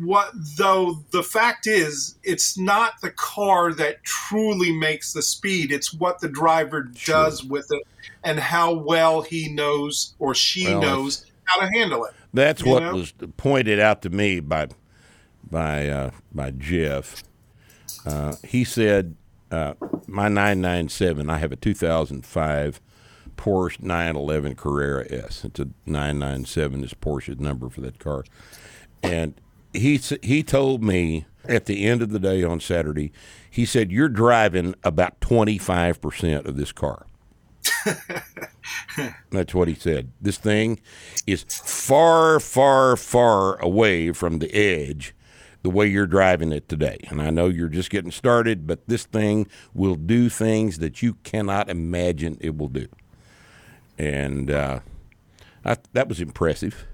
[0.06, 5.92] what though the fact is it's not the car that truly makes the speed it's
[5.92, 7.82] what the driver does with it
[8.22, 12.82] and how well he knows or she Well, knows how to handle it That's what
[12.84, 12.94] know?
[12.94, 14.68] was pointed out to me by
[15.54, 17.22] by uh, by Jeff.
[18.04, 19.14] Uh, he said,
[19.52, 19.74] uh,
[20.08, 21.30] "My 997.
[21.30, 22.80] I have a 2005
[23.36, 25.44] Porsche 911 Carrera S.
[25.44, 28.24] It's a 997 is Porsche's number for that car."
[29.02, 29.40] And
[29.72, 33.12] he he told me at the end of the day on Saturday,
[33.48, 37.06] he said, "You're driving about 25 percent of this car."
[39.30, 40.10] That's what he said.
[40.20, 40.80] This thing
[41.28, 45.13] is far, far, far away from the edge
[45.64, 46.98] the way you're driving it today.
[47.08, 51.14] And I know you're just getting started, but this thing will do things that you
[51.24, 52.86] cannot imagine it will do.
[53.96, 54.80] And uh,
[55.64, 56.84] I, that was impressive.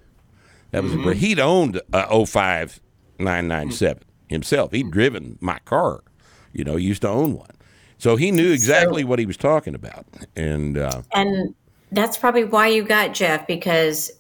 [0.71, 1.21] That was impressive.
[1.21, 2.81] He'd owned a 05
[3.19, 4.71] 997 himself.
[4.71, 6.05] He'd driven my car.
[6.53, 7.51] You know, he used to own one.
[7.99, 10.07] So he knew exactly what he was talking about.
[10.37, 11.57] And uh, And
[11.91, 14.13] that's probably why you got Jeff because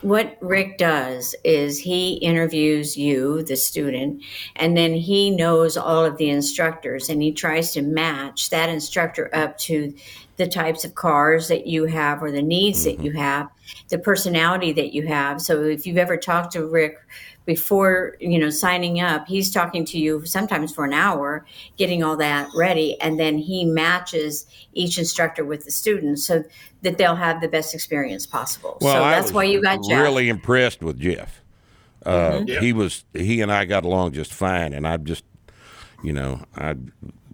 [0.00, 4.22] what Rick does is he interviews you, the student,
[4.56, 9.28] and then he knows all of the instructors and he tries to match that instructor
[9.34, 9.94] up to
[10.38, 13.48] the types of cars that you have or the needs that you have,
[13.88, 15.42] the personality that you have.
[15.42, 16.96] So if you've ever talked to Rick
[17.44, 21.44] before, you know, signing up, he's talking to you sometimes for an hour,
[21.76, 26.44] getting all that ready, and then he matches each instructor with the students so
[26.82, 28.78] that they'll have the best experience possible.
[28.80, 29.90] so I that's why you got Jeff.
[29.90, 30.02] Mm-hmm.
[30.02, 31.42] really impressed with Jeff.
[32.06, 35.24] Uh, He was he and I got along just fine, and I just
[36.04, 36.76] you know I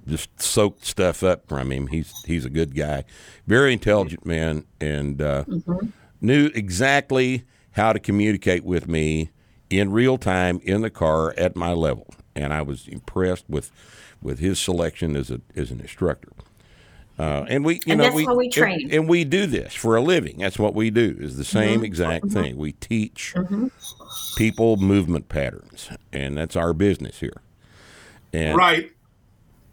[0.06, 1.86] just soaked stuff up from him.
[1.88, 3.04] He's he's a good guy,
[3.46, 5.86] very intelligent man, and uh, Mm-hmm.
[6.20, 9.30] knew exactly how to communicate with me
[9.70, 13.70] in real time in the car at my level, and I was impressed with
[14.22, 16.28] with his selection as a as an instructor.
[17.16, 18.88] Uh, and we, you And know, that's we, how we and- train.
[18.92, 20.38] and we do this for a living.
[20.38, 21.16] That's what we do.
[21.20, 21.84] Is the same Mm-hmm.
[21.84, 22.56] exact thing.
[22.56, 23.34] We teach
[24.36, 27.40] people movement patterns, and that's our business here.
[28.32, 28.90] And right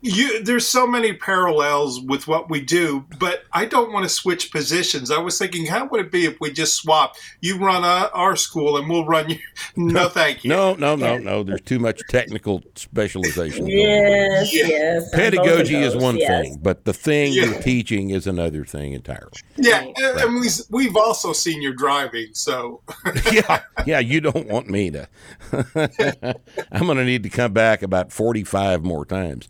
[0.01, 4.51] you there's so many parallels with what we do but i don't want to switch
[4.51, 8.09] positions i was thinking how would it be if we just swap you run our,
[8.09, 9.37] our school and we'll run you
[9.75, 11.43] no thank you no, no, no, no.
[11.43, 13.65] There's too much technical specialization.
[13.65, 13.77] going.
[13.77, 14.71] Yes, yes.
[14.71, 16.27] on both of Pedagogy is one yes.
[16.27, 17.45] thing, but the thing Yeah.
[17.45, 19.31] you're teaching is another thing entirely.
[19.57, 22.81] yeah and, and we, we've also seen your driving so
[23.31, 23.99] yeah, yeah.
[23.99, 25.07] You don't want me to.
[26.71, 29.47] I'm going to need to come back about 45 more times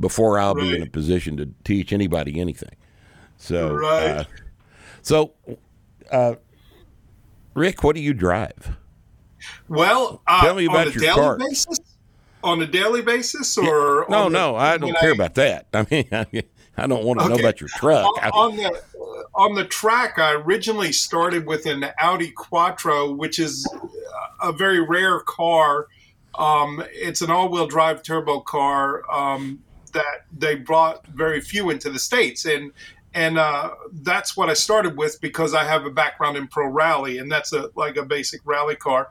[0.00, 2.74] before I'll be in a position to teach anybody anything.
[3.36, 4.06] So, Right.
[4.06, 4.24] uh,
[5.02, 5.32] so,
[6.10, 6.34] uh,
[7.54, 8.76] Rick, what do you drive?
[9.68, 11.38] well uh, Tell me about on a your daily car.
[11.38, 11.78] basis
[12.44, 15.66] on a daily basis or No, on the- no, I don't care about that.
[15.74, 16.06] I mean,
[16.76, 18.06] I don't want to know about your truck.
[18.22, 18.82] on, on the
[19.34, 23.64] on the track i originally started with an audi quattro which is
[24.42, 25.86] a very rare car
[26.36, 29.60] um, it's an all-wheel drive turbo car um,
[29.90, 32.44] that they brought very few into the states.
[32.44, 32.72] And
[33.12, 37.18] and uh, that's what i started with because i have a background in pro rally
[37.18, 39.08] and that's a like a basic rally car.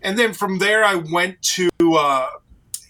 [0.00, 2.28] And then from there i went to uh,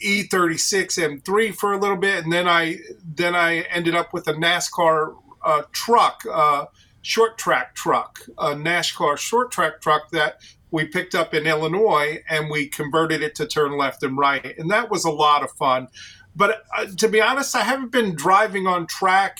[0.03, 4.35] E36 M3 for a little bit, and then I then I ended up with a
[4.35, 6.67] NASCAR uh, truck, uh,
[7.03, 10.41] short track truck, a NASCAR short track truck that
[10.71, 14.71] we picked up in Illinois, and we converted it to turn left and right, and
[14.71, 15.89] that was a lot of fun.
[16.35, 19.39] But uh, to be honest, I haven't been driving on track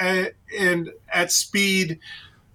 [0.00, 0.24] uh,
[0.58, 1.98] and at speed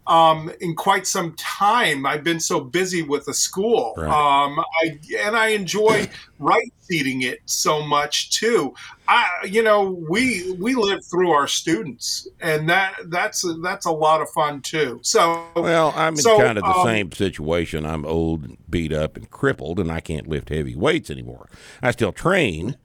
[0.07, 2.05] um, in quite some time.
[2.05, 4.07] I've been so busy with the school, Right.
[4.09, 8.73] um, I and I enjoy right seating it so much too.
[9.07, 14.21] I, you know, we we live through our students, and that that's that's a lot
[14.21, 14.99] of fun too.
[15.03, 17.85] So Well, I'm in So, kind of the um, same situation.
[17.85, 21.47] I'm old, and beat up, and crippled, and I can't lift heavy weights anymore.
[21.81, 22.75] I still train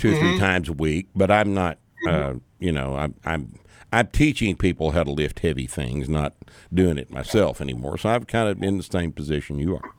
[0.00, 0.18] 2 Mm-hmm.
[0.20, 1.78] three times a week, but I'm not.
[2.08, 3.58] Uh, you know, I'm I'm
[3.92, 6.34] I'm teaching people how to lift heavy things, not
[6.72, 7.98] doing it myself anymore.
[7.98, 9.90] So I'm kind of in the same position you are.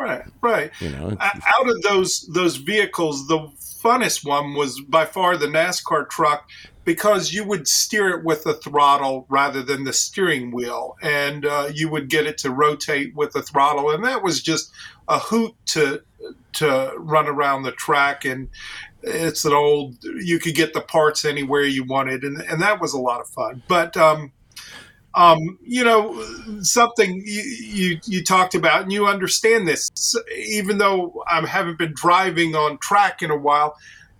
[0.00, 0.70] Right, right.
[0.80, 3.38] You know, out of those those vehicles, the
[3.82, 6.48] funnest one was by far the NASCAR truck
[6.84, 11.70] because you would steer it with the throttle rather than the steering wheel, and uh,
[11.74, 14.70] you would get it to rotate with the throttle, and that was just
[15.08, 16.02] a hoot to
[16.52, 18.48] to run around the track and
[19.02, 22.92] it's an old you could get the parts anywhere you wanted and, and that was
[22.92, 24.32] a lot of fun but um
[25.12, 26.22] Um, you know,
[26.62, 29.90] something you, you, you talked about, and you understand this.
[30.36, 33.74] Even though I haven't been driving on track in a while,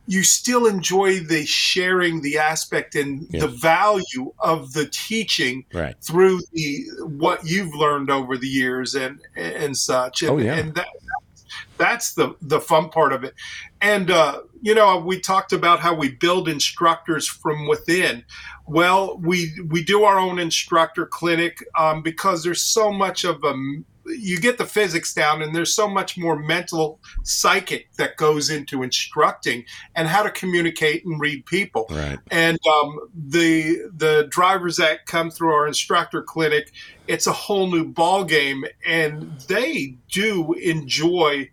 [0.09, 3.43] you still enjoy the sharing the aspect and Yes.
[3.43, 5.95] the value of the teaching Right.
[6.03, 10.23] through the what you've learned over the years and and such.
[10.23, 10.57] And, Oh, yeah.
[10.59, 10.89] and that
[11.79, 13.35] that's the the fun part of it.
[13.81, 18.25] And uh, you know, we talked about how we build instructors from within.
[18.67, 23.55] Well, we we do our own instructor clinic um, because there's so much of a
[24.07, 28.83] you get the physics down and there's so much more mental psychic that goes into
[28.83, 32.19] instructing and how to communicate and read people Right.
[32.31, 36.73] and um, the the drivers that come through our instructor clinic
[37.07, 41.49] it's a whole new ball game and they do enjoy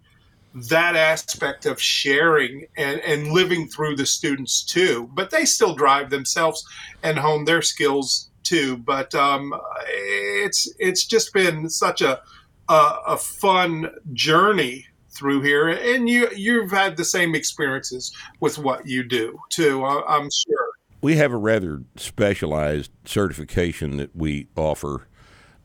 [0.70, 5.10] that aspect of sharing and, and living through the students too.
[5.14, 6.66] But they still drive themselves
[7.03, 8.78] and hone their skills too.
[8.78, 9.53] But um,
[9.88, 12.22] it's it's just been such a
[12.70, 15.70] a, a fun journey through here.
[15.70, 20.68] And you you've had the same experiences with what you do too I- i'm sure.
[21.01, 25.08] We have a rather specialized certification that we offer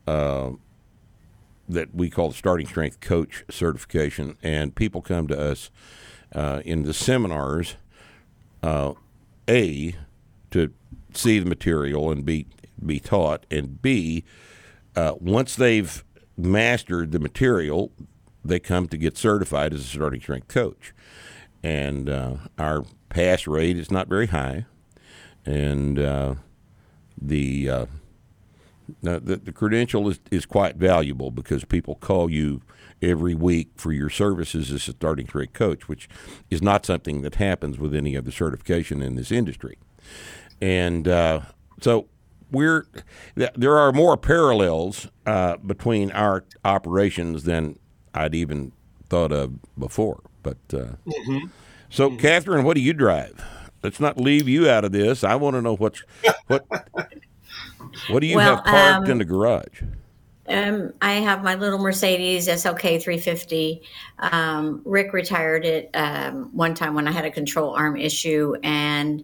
[0.07, 0.51] uh,
[1.73, 5.69] that we call the starting strength coach certification and people come to us
[6.33, 7.75] uh, in the seminars
[8.61, 8.93] uh,
[9.49, 9.95] a
[10.51, 10.71] to
[11.13, 12.45] see the material and be
[12.83, 14.23] be taught and b
[14.95, 16.03] uh, once they've
[16.37, 17.91] mastered the material
[18.43, 20.93] they come to get certified as a starting strength coach.
[21.63, 24.65] And uh, our pass rate is not very high
[25.45, 26.35] and uh,
[27.21, 27.69] the,
[29.05, 32.61] uh, the the credential is, is quite valuable because people call you
[33.01, 36.07] every week for your services as a starting strength coach, which
[36.49, 39.77] is not something that happens with any other certification in this industry.
[40.61, 41.41] And uh,
[41.81, 42.07] so
[42.51, 42.87] we're
[43.35, 47.79] th- there are more parallels uh, between our operations than
[48.13, 48.71] I'd even
[49.09, 50.21] thought of before.
[50.43, 50.93] But uh,
[51.89, 53.43] so, Catherine, what do you drive?
[53.83, 55.23] Let's not leave you out of this.
[55.23, 56.03] I want to know what's
[56.47, 56.65] what.
[58.09, 59.81] What do you Well, have parked um, in the garage?
[60.47, 63.81] Um, I have my little Mercedes SLK 350.
[64.19, 69.23] Um, Rick retired it um, one time when I had a control arm issue, and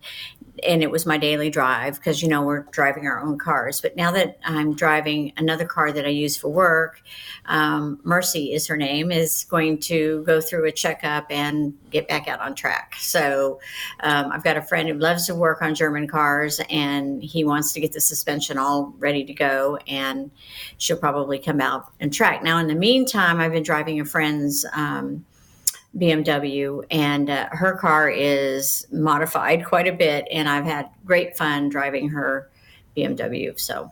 [0.63, 3.81] and it was my daily drive because you know we're driving our own cars.
[3.81, 7.01] But now that I'm driving another car that I use for work,
[7.45, 12.27] um, Mercy is her name, is going to go through a checkup and get back
[12.27, 12.95] out on track.
[12.99, 13.59] So
[14.01, 17.73] um, I've got a friend who loves to work on German cars, and he wants
[17.73, 20.31] to get the suspension all ready to go, and
[20.77, 22.43] she'll probably come out and track.
[22.43, 24.65] Now, in the meantime, I've been driving a friend's.
[24.73, 25.25] Um,
[25.97, 31.69] BMW, and uh, her car is modified quite a bit, and I've had great fun
[31.69, 32.49] driving her
[32.95, 33.59] BMW.
[33.59, 33.91] So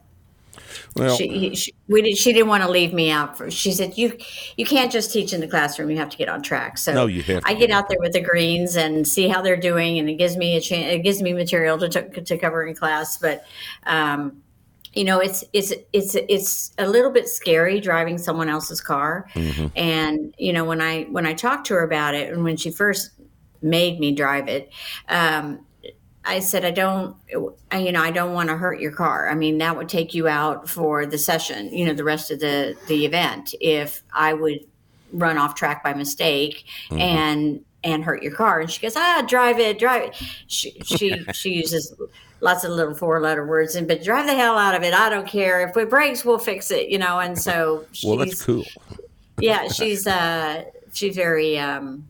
[0.95, 3.37] Well, she, she we did, she didn't want to leave me out.
[3.37, 4.15] For, she said, "You
[4.57, 5.89] you can't just teach in the classroom.
[5.89, 8.13] You have to get on track." So No, you have I get out there with
[8.13, 10.93] the greens and see how they're doing, and it gives me a chance.
[10.93, 13.43] It gives me material to to, to cover in class, but.
[13.85, 14.43] Um,
[14.97, 19.29] you know it's it's it's it's a little bit scary driving someone else's car
[19.75, 22.71] and you know when i when i talked to her about it and when she
[22.71, 23.11] first
[23.61, 24.71] made me drive it
[25.09, 25.59] um
[26.29, 29.29] I said, I don't, you know, I don't want to hurt your car.
[29.29, 32.41] I mean, that would take you out for the session, you know, the rest of
[32.41, 33.55] the the event.
[33.61, 34.59] If I would
[35.13, 39.57] run off track by mistake and and hurt your car, and she goes, ah, drive
[39.57, 40.21] it, drive it.
[40.47, 41.95] She she she uses
[42.41, 44.93] lots of little four letter words, and but drive the hell out of it.
[44.93, 47.19] I don't care if it breaks, we'll fix it, you know.
[47.19, 48.63] And so she's, well, that's cool.
[49.39, 52.07] yeah, she's uh she's very um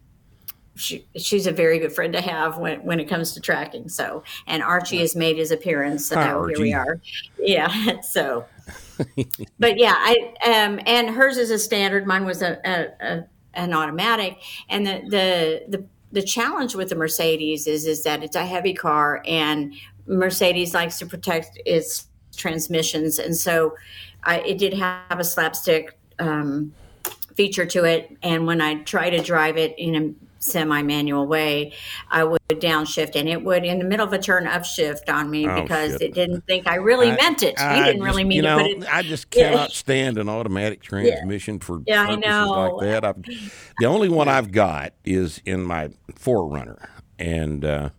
[0.78, 3.90] she, she's a very good friend to have when, when it comes to tracking.
[3.90, 6.06] So, and Archie has made his appearance.
[6.06, 7.00] So Hi, now here we are.
[7.40, 7.68] Yeah.
[8.04, 8.46] So,
[9.60, 12.06] but yeah, I um and hers is a standard.
[12.06, 14.38] Mine was a, a, a an automatic,
[14.70, 18.74] and the the the the challenge with the Mercedes is is that it's a heavy
[18.74, 19.74] car, and
[20.08, 23.76] Mercedes likes to protect its transmissions, and so
[24.24, 26.74] I, it did have a slapstick um,
[27.36, 28.16] feature to it.
[28.24, 31.74] And when I try to drive it in a semi-manual way,
[32.10, 35.48] I would downshift, and it would in the middle of a turn upshift on me
[35.48, 36.02] Oh, because shit.
[36.04, 37.60] it didn't think I really meant it.
[37.60, 38.94] I didn't just- really mean you to know, put it.
[38.94, 39.50] I just Yeah.
[39.50, 42.52] cannot stand an automatic transmission for Yeah, I purposes know.
[42.78, 43.06] like that.
[43.06, 43.24] I've,
[43.80, 46.88] the only one I've got is in my 4Runner,
[47.20, 47.90] and uh,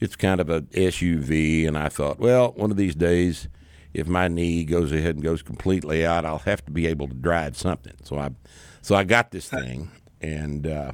[0.00, 1.66] it's kind of a SUV.
[1.68, 3.48] And I thought, well, one of these days,
[3.92, 7.14] if my knee goes ahead and goes completely out, I'll have to be able to
[7.14, 7.94] drive something.
[8.02, 8.30] So I,
[8.82, 9.90] so I got this thing,
[10.20, 10.92] and uh,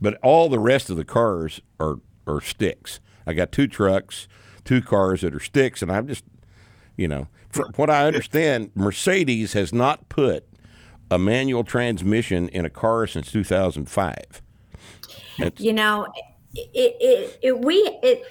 [0.00, 3.00] but all the rest of the cars are are sticks.
[3.26, 4.28] I got two trucks,
[4.64, 6.24] two cars that are sticks, and I'm just
[6.96, 7.28] you know.
[7.50, 10.46] from what I understand, Mercedes has not put
[11.10, 14.42] a manual transmission in a car since 2005.
[15.38, 16.06] It's, You know,
[16.54, 18.22] it, it, it we it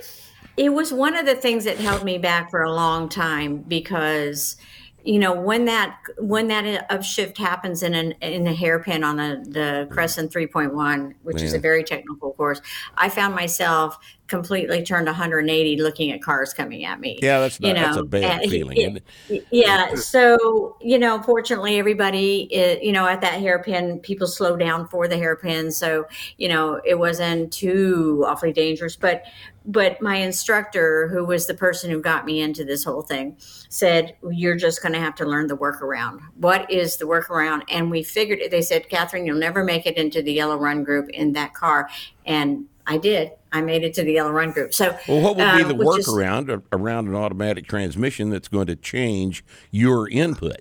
[0.58, 4.58] it was one of the things that held me back for a long time because
[5.04, 9.44] you know when that when that upshift happens in an in a hairpin on a,
[9.44, 12.62] the Cresson 3.1, which is a very technical course,
[12.96, 13.98] I found myself
[14.28, 17.20] completely turned 180 looking at cars coming at me.
[17.22, 18.78] yeah, that's you not, that's a know, bad and- feeling.
[18.78, 19.46] Isn't it?
[19.52, 19.96] yeah.
[19.96, 25.08] So, you know, fortunately, everybody, i- you know, at that hairpin, people slow down for
[25.08, 25.72] the hairpin.
[25.72, 26.06] So,
[26.38, 28.96] you know, it wasn't too awfully dangerous.
[28.96, 29.24] But,
[29.66, 33.36] but my instructor, who was the person who got me into this whole thing,
[33.70, 36.20] said, You're just going to have to learn the workaround.
[36.36, 37.64] What is the workaround?
[37.70, 38.52] And we figured it.
[38.52, 41.90] They said, Catherine, you'll never make it into the yellow run group in that car.
[42.26, 43.32] And I did.
[43.52, 44.74] I made it to the yellow run group.
[44.74, 48.48] So, Well, what would be um, the is- workaround a- around an automatic transmission that's
[48.48, 50.58] going to change your input?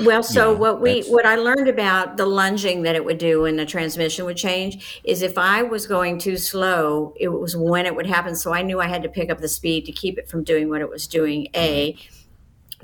[0.00, 3.42] Well, so know, what we what I learned about the lunging that it would do
[3.42, 7.84] when the transmission would change is if I was going too slow, it was when
[7.84, 8.36] it would happen.
[8.36, 10.68] So I knew I had to pick up the speed to keep it from doing
[10.68, 11.48] what it was doing.
[11.56, 11.96] A,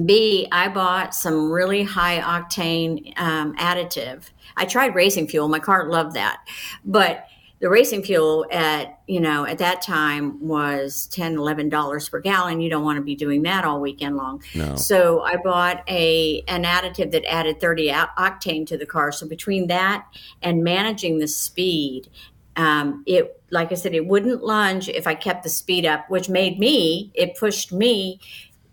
[0.04, 4.30] B, I bought some really high octane um, additive.
[4.56, 5.46] I tried racing fuel.
[5.46, 6.38] My car loved that,
[6.84, 7.26] but
[7.64, 12.60] the racing fuel at you know at that time was 10 11 dollars per gallon.
[12.60, 14.42] You don't want to be doing that all weekend long.
[14.54, 14.76] No.
[14.76, 19.12] so i bought a an additive that added 30 octane to the car.
[19.12, 20.06] So between that
[20.42, 22.10] and managing the speed
[22.56, 26.28] um, it like i said it wouldn't lunge if i kept the speed up which
[26.28, 28.20] made me it pushed me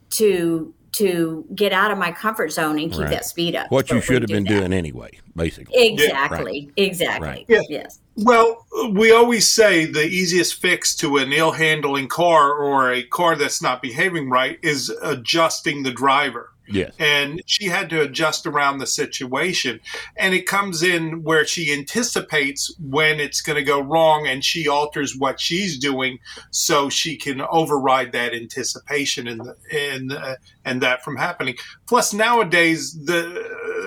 [0.09, 3.09] to to get out of my comfort zone and keep Right.
[3.11, 4.59] that speed up What So you should have wouldn't been that.
[4.61, 5.75] doing anyway, basically.
[5.93, 7.45] exactly exactly Right.
[7.47, 7.61] Yeah.
[7.69, 13.03] yes Well, we always say the easiest fix to an ill handling car or a
[13.03, 16.50] car that's not behaving right is adjusting the driver.
[16.71, 16.93] Yes.
[16.99, 19.79] And she had to adjust around the situation.
[20.15, 24.67] And it comes in where she anticipates when it's going to go wrong and she
[24.67, 26.19] alters what she's doing
[26.51, 29.41] so she can override that anticipation and,
[29.71, 31.55] and, uh, and that from happening.
[31.87, 33.21] Plus, nowadays, the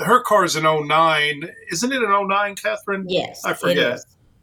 [0.04, 1.48] her car's an 09.
[1.70, 3.04] Isn't it an 09, Catherine?
[3.08, 4.00] yes I it forget.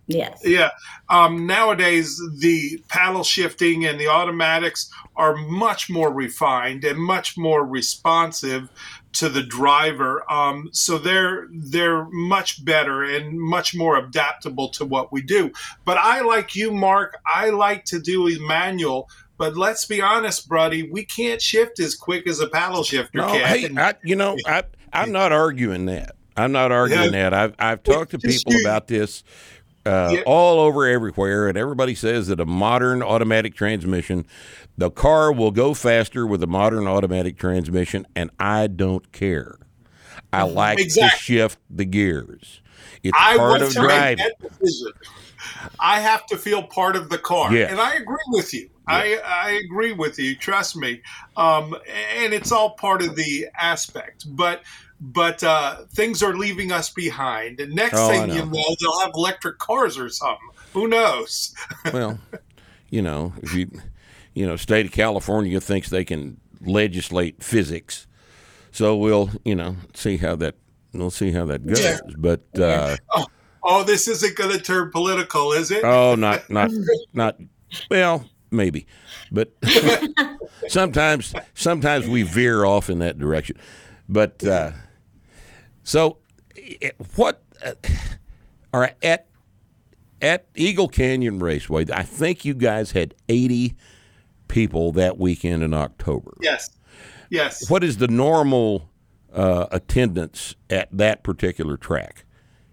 [0.07, 0.15] Is.
[0.15, 0.69] yes Yeah.
[1.09, 7.65] Um, nowadays, the paddle shifting and the automatics are much more refined and much more
[7.65, 8.69] responsive
[9.13, 10.23] to the driver.
[10.31, 15.51] Um, so they're they're much better and much more adaptable to what we do.
[15.85, 17.17] But I like you, Mark.
[17.25, 19.09] I like to do a manual.
[19.37, 23.27] But let's be honest, Buddy, we can't shift as quick as a paddle shifter No,
[23.31, 23.47] can.
[23.47, 26.11] hey, I, you know, I, I'm not arguing that.
[26.37, 27.29] I'm not arguing Yeah.
[27.29, 27.33] that.
[27.33, 29.23] I've I've talked to Just people you- about this
[29.85, 34.25] uh, all over everywhere, and everybody says that a modern automatic transmission,
[34.77, 39.57] the car will go faster with a modern automatic transmission, and I don't care.
[40.33, 42.61] I like to shift the gears.
[43.03, 44.25] It's I part of driving.
[45.79, 47.71] I have to feel part of the car, Yes.
[47.71, 48.69] and I agree with you.
[48.87, 50.35] I, I agree with you.
[50.35, 51.01] Trust me,
[51.37, 51.75] um,
[52.17, 54.25] and it's all part of the aspect.
[54.35, 54.63] But
[55.03, 58.51] but uh, things are leaving us behind, and next Oh, thing you know.
[58.51, 60.47] know, they'll have electric cars or something.
[60.73, 61.53] Who knows?
[61.93, 62.19] well,
[62.89, 63.69] you know, if you,
[64.35, 68.05] you know, state of California thinks they can legislate physics,
[68.71, 70.55] so we'll, you know, see how that
[70.93, 71.83] we'll see how that goes.
[71.83, 71.99] Yeah.
[72.17, 72.95] But uh,
[73.63, 75.83] Oh, this isn't going to turn political, is it?
[75.83, 76.69] oh, not not
[77.13, 77.37] not
[77.89, 78.85] well, maybe,
[79.31, 79.51] but
[80.67, 83.57] sometimes sometimes we veer off in that direction.
[84.09, 84.71] But uh,
[85.83, 86.17] so,
[86.57, 87.73] eh, what uh,
[88.73, 89.27] are at
[90.21, 91.85] at Eagle Canyon Raceway?
[91.93, 93.75] I think you guys had eighty
[94.47, 96.35] people that weekend in October.
[96.41, 96.69] yes,
[97.29, 97.69] yes.
[97.69, 98.89] What is the normal
[99.33, 102.25] uh, attendance at that particular track?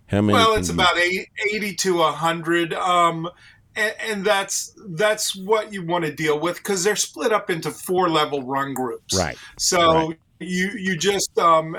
[0.06, 0.32] How many?
[0.34, 2.72] Well, it's about eight- 80 to 100.
[2.74, 3.28] Um,
[3.76, 7.70] and, and that's that's what you want to deal with because they're split up into
[7.70, 9.16] four level run groups.
[9.16, 9.36] Right.
[9.58, 10.18] So Right.
[10.40, 11.76] you you just um,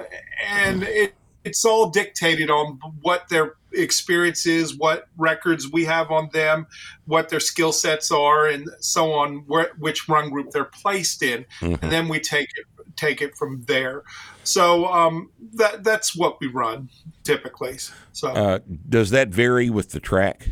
[0.47, 1.13] and it
[1.49, 6.67] it's all dictated on what their experience is, what records we have on them,
[7.05, 9.37] what their skill sets are, and so on.
[9.47, 11.81] Where, which run group they're placed in, Mhm.
[11.81, 14.03] and then we take it take it from there.
[14.43, 16.89] So um, that that's what we run
[17.23, 17.77] typically.
[18.11, 18.27] So.
[18.29, 20.49] Uh, does that vary with the track?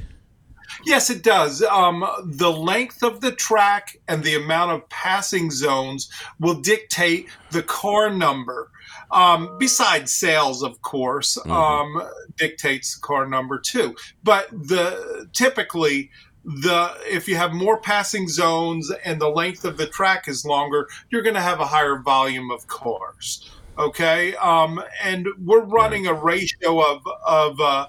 [0.85, 1.63] Yes, it does.
[1.63, 7.63] Um, the length of the track and the amount of passing zones will dictate the
[7.63, 8.69] car number.
[9.11, 12.01] Um, besides sales, of course, um,
[12.37, 13.95] dictates car number two.
[14.23, 16.11] But the typically
[16.43, 20.87] the if you have more passing zones and the length of the track is longer,
[21.09, 23.49] you're going to have a higher volume of cars.
[23.77, 27.87] Okay, um, and we're running a ratio of of uh,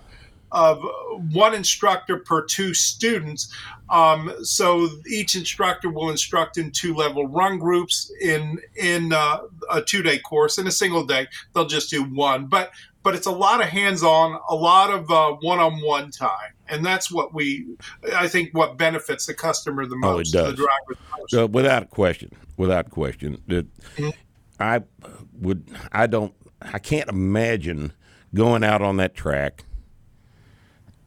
[0.53, 0.83] of
[1.33, 3.53] one instructor per two students.
[3.91, 9.41] Um, so each instructor will instruct in two level run groups in in uh,
[9.71, 10.59] a two day course.
[10.59, 12.47] In a single day, they'll just do one.
[12.47, 12.71] But
[13.03, 15.09] but it's a lot of hands on, a lot of
[15.43, 17.67] one on one time, and that's what we
[18.15, 20.35] I think what benefits the customer the most.
[20.35, 20.67] Oh, it does.
[21.29, 24.11] So without question, without question, that mm-hmm.
[24.61, 24.83] I
[25.41, 27.93] would I don't I can't imagine
[28.35, 29.65] going out on that track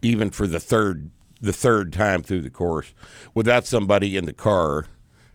[0.01, 2.93] even for the third the third time through the course
[3.33, 4.85] without somebody in the car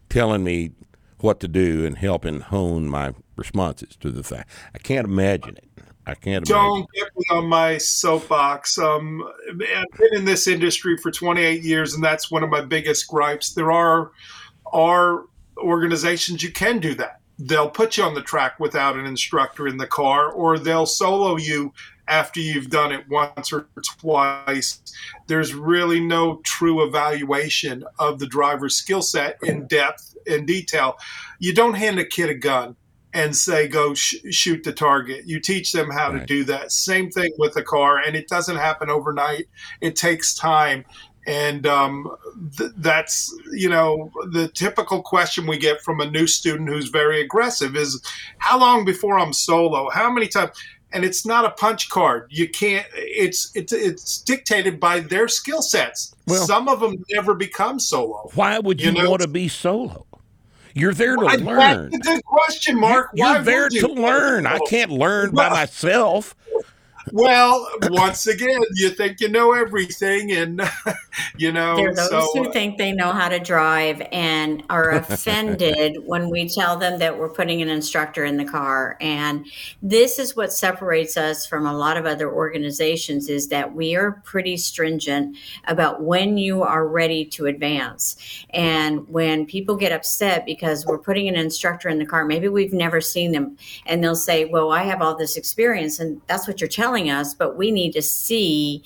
[0.09, 0.71] telling me
[1.19, 4.45] what to do and helping hone my responses to the thing.
[4.75, 5.69] I can't imagine it.
[6.07, 6.45] I can't.
[6.45, 8.79] Don't get me on my soapbox.
[8.79, 13.09] Um, I've been in this industry for 28 years, and that's one of my biggest
[13.09, 13.55] gripes.
[13.55, 14.13] There are
[14.73, 15.25] are
[15.59, 17.21] organizations you can do that.
[17.39, 21.37] They'll put you on the track without an instructor in the car, or they'll solo
[21.37, 21.73] you
[22.09, 24.81] after you've done it once or twice.
[25.27, 30.97] There's really no true evaluation of the driver's skill set in depth and detail.
[31.39, 32.77] You don't hand a kid a gun
[33.13, 35.27] and say go sh- shoot the target.
[35.27, 36.21] You teach them how right.
[36.21, 36.71] to do that.
[36.71, 39.49] Same thing with a car, and it doesn't happen overnight.
[39.81, 40.85] It takes time.
[41.27, 42.15] And um,
[42.57, 47.21] th- that's, you know, the typical question we get from a new student who's very
[47.21, 48.01] aggressive is,
[48.39, 49.91] How long before I'm solo?
[49.91, 50.51] How many times?
[50.97, 52.27] And it's not a punch card.
[52.31, 52.87] You can't.
[52.95, 56.15] It's it's it's dictated by their skill sets.
[56.27, 58.31] Well, Some of them never become solo.
[58.35, 59.11] Why would you, you know?
[59.11, 60.07] want to be solo?
[60.73, 61.91] You're there to well, learn.
[61.91, 63.11] That's a good question, Mark.
[63.15, 64.47] You're, you're there to learn.
[64.47, 66.35] I can't learn by myself.
[67.13, 70.61] Well, once again, you think you know everything, and
[71.37, 71.77] you know.
[71.77, 75.99] There are those so, who uh, think they know how to drive and are offended
[76.05, 78.97] when we tell them that we're putting an instructor in the car.
[79.01, 79.47] And
[79.83, 84.21] this is what separates us from a lot of other organizations: is that we are
[84.25, 85.37] pretty stringent
[85.69, 88.17] about when you are ready to advance.
[88.51, 92.73] And when people get upset because we're putting an instructor in the car, maybe we've
[92.73, 96.61] never seen them, and they'll say, "Well, I have all this experience," and that's what
[96.61, 98.83] you're telling telling us, but we need to see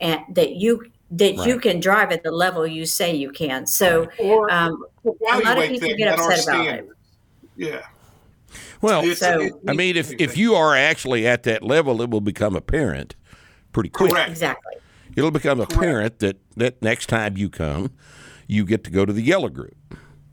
[0.00, 1.48] and, that you that right.
[1.48, 3.64] you can drive at the level you say you can.
[3.66, 6.88] So or, um, a lot of people get upset about it.
[7.56, 7.82] Yeah.
[8.80, 12.56] Well, so, I mean, if, if you are actually at that level, it will become
[12.56, 13.14] apparent
[13.72, 14.10] pretty quick.
[14.10, 14.30] Correct.
[14.30, 14.74] Exactly.
[15.14, 15.72] It'll become Correct.
[15.72, 17.92] apparent that, that next time you come,
[18.48, 19.76] you get to go to the yellow group.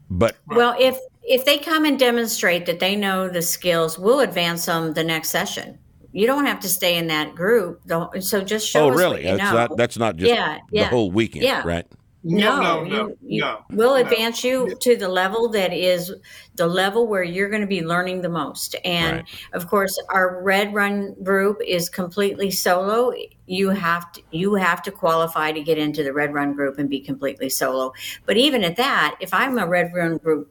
[0.09, 4.65] But well, if if they come and demonstrate that they know the skills, we'll advance
[4.65, 5.78] them the next session
[6.14, 7.82] you don't have to stay in that group.
[8.22, 8.86] So just show.
[8.86, 9.24] Oh, really?
[9.24, 9.53] that's know.
[9.53, 11.64] not that's not just yeah, yeah, the whole weekend, yeah.
[11.66, 11.86] right?
[12.26, 16.14] No, no, no, you, you, no We'll advance you to the level that is
[16.55, 18.78] the level where you're going to be learning the most.
[18.86, 19.26] And right.
[19.51, 23.11] of course, our Red Run group is completely solo.
[23.45, 26.89] You have to you have to qualify to get into the Red Run group and
[26.89, 27.91] be completely solo.
[28.26, 30.49] But even at that, if I'm a Red Run group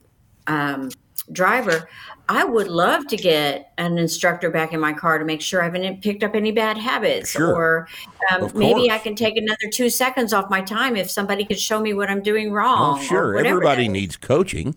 [0.49, 0.91] um,
[1.31, 1.89] driver,
[2.33, 5.65] I would love to get an instructor back in my car to make sure I
[5.65, 7.55] haven't picked up any bad habits, sure.
[7.55, 7.89] or
[8.31, 11.79] um, maybe I can take another two seconds off my time if somebody could show
[11.79, 12.99] me what I'm doing wrong.
[12.99, 14.75] Oh, sure, everybody needs coaching.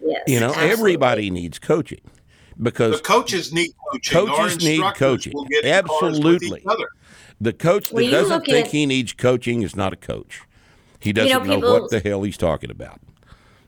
[0.00, 0.72] Yes, you know, absolutely.
[0.72, 2.00] everybody needs coaching
[2.62, 4.26] because the coaches need coaching.
[4.26, 5.34] Coaches need coaching.
[5.64, 6.64] Absolutely.
[7.42, 10.40] The coach that well, doesn't think at, he needs coaching is not a coach.
[10.98, 13.00] He doesn't you know, know what the hell he's talking about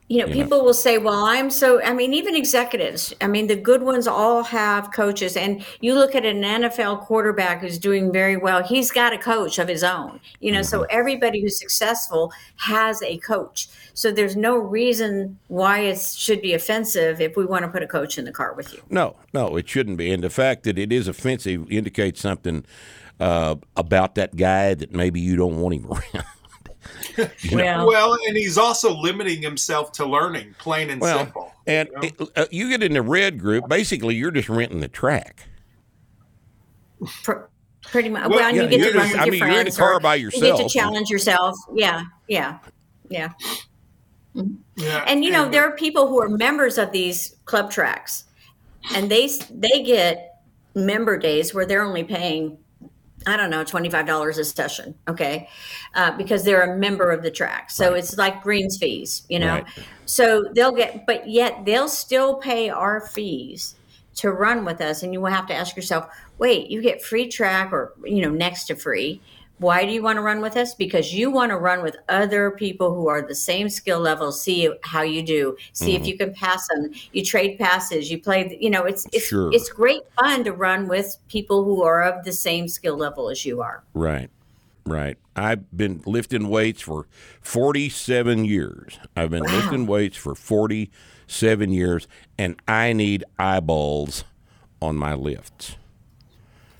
[0.08, 0.64] you know, you people know.
[0.64, 4.42] will say, well, I'm so, I mean, even executives, I mean, the good ones all
[4.42, 5.36] have coaches.
[5.36, 9.58] And you look at an NFL quarterback who's doing very well, he's got a coach
[9.58, 10.66] of his own, you know, mm-hmm.
[10.66, 13.68] so everybody who's successful has a coach.
[13.92, 17.86] So there's no reason why it should be offensive if we want to put a
[17.86, 18.82] coach in the car with you.
[18.88, 20.10] No, no, it shouldn't be.
[20.10, 22.64] And the fact that it is offensive indicates something
[23.20, 26.24] uh, about that guy that maybe you don't want him around
[27.52, 31.52] well, well, and he's also limiting himself to learning, plain and well, simple.
[31.66, 32.28] And you, know?
[32.36, 35.44] uh, you get in the red group, basically, you're just renting the track.
[37.82, 38.28] pretty much.
[38.28, 39.52] Well, well yeah, you get to run with I your mean, friends.
[39.52, 40.44] You're in the car by yourself.
[40.44, 41.56] You get to challenge yourself.
[41.74, 42.58] Yeah, yeah,
[43.08, 43.32] yeah.
[44.76, 48.24] Yeah, and you know and, there are people who are members of these club tracks,
[48.94, 50.42] and they they get
[50.74, 52.58] member days where they're only paying
[53.28, 54.94] I don't know, $25 a session.
[55.08, 55.48] Okay.
[55.94, 57.70] Uh, because they're a member of the track.
[57.70, 57.98] So right.
[57.98, 59.54] it's like greens fees, you know?
[59.54, 59.66] Right.
[60.06, 63.74] So they'll get, but yet they'll still pay our fees
[64.16, 65.02] to run with us.
[65.02, 66.06] And you will have to ask yourself,
[66.38, 69.20] wait, you get free track or, you know, next to free,
[69.58, 70.74] Why do you want to run with us?
[70.74, 74.30] Because you want to run with other people who are the same skill level.
[74.30, 75.56] See how you do.
[75.72, 76.02] See Mm-hmm.
[76.02, 76.92] if you can pass them.
[77.12, 78.10] You trade passes.
[78.10, 78.56] You play.
[78.60, 79.50] You know, it's it's Sure.
[79.52, 83.44] it's great fun to run with people who are of the same skill level as
[83.44, 83.82] you are.
[83.94, 84.30] Right,
[84.86, 85.16] right.
[85.34, 87.06] I've been lifting weights for
[87.40, 88.98] 47 years.
[89.16, 92.06] I've been lifting weights for 47 years,
[92.38, 94.22] and I need eyeballs
[94.80, 95.76] on my lifts.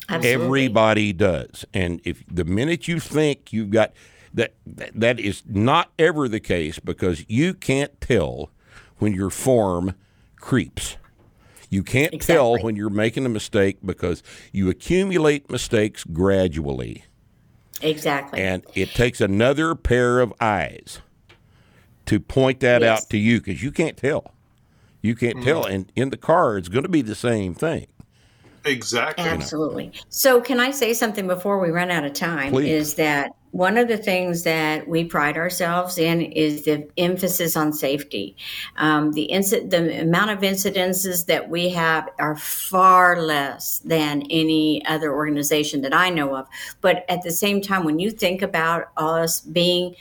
[0.09, 0.45] Absolutely.
[0.45, 1.65] Everybody does.
[1.75, 3.93] And if the minute you think you've got
[4.33, 8.51] that, that, that is not ever the case because you can't tell
[8.99, 9.95] when your form
[10.37, 10.97] creeps.
[11.71, 17.05] You can't tell when you're making a mistake because you accumulate mistakes gradually.
[17.83, 18.41] Exactly.
[18.41, 21.01] And it takes another pair of eyes
[22.07, 23.03] to point that Yes.
[23.03, 24.33] out to you because you can't tell.
[25.03, 25.65] You can't tell.
[25.65, 25.75] Mm-hmm.
[25.75, 27.87] And in the car, it's going to be the same thing.
[28.65, 29.25] Exactly.
[29.25, 29.93] Absolutely.
[30.09, 32.53] So, can I say something before we run out of time?
[32.53, 32.71] Please.
[32.71, 37.73] Is that one of the things that we pride ourselves in is the emphasis on
[37.73, 38.37] safety.
[38.77, 44.85] Um, the inci- the amount of incidences that we have are far less than any
[44.87, 46.47] other organization that I know of.
[46.81, 49.95] But at the same time, when you think about us being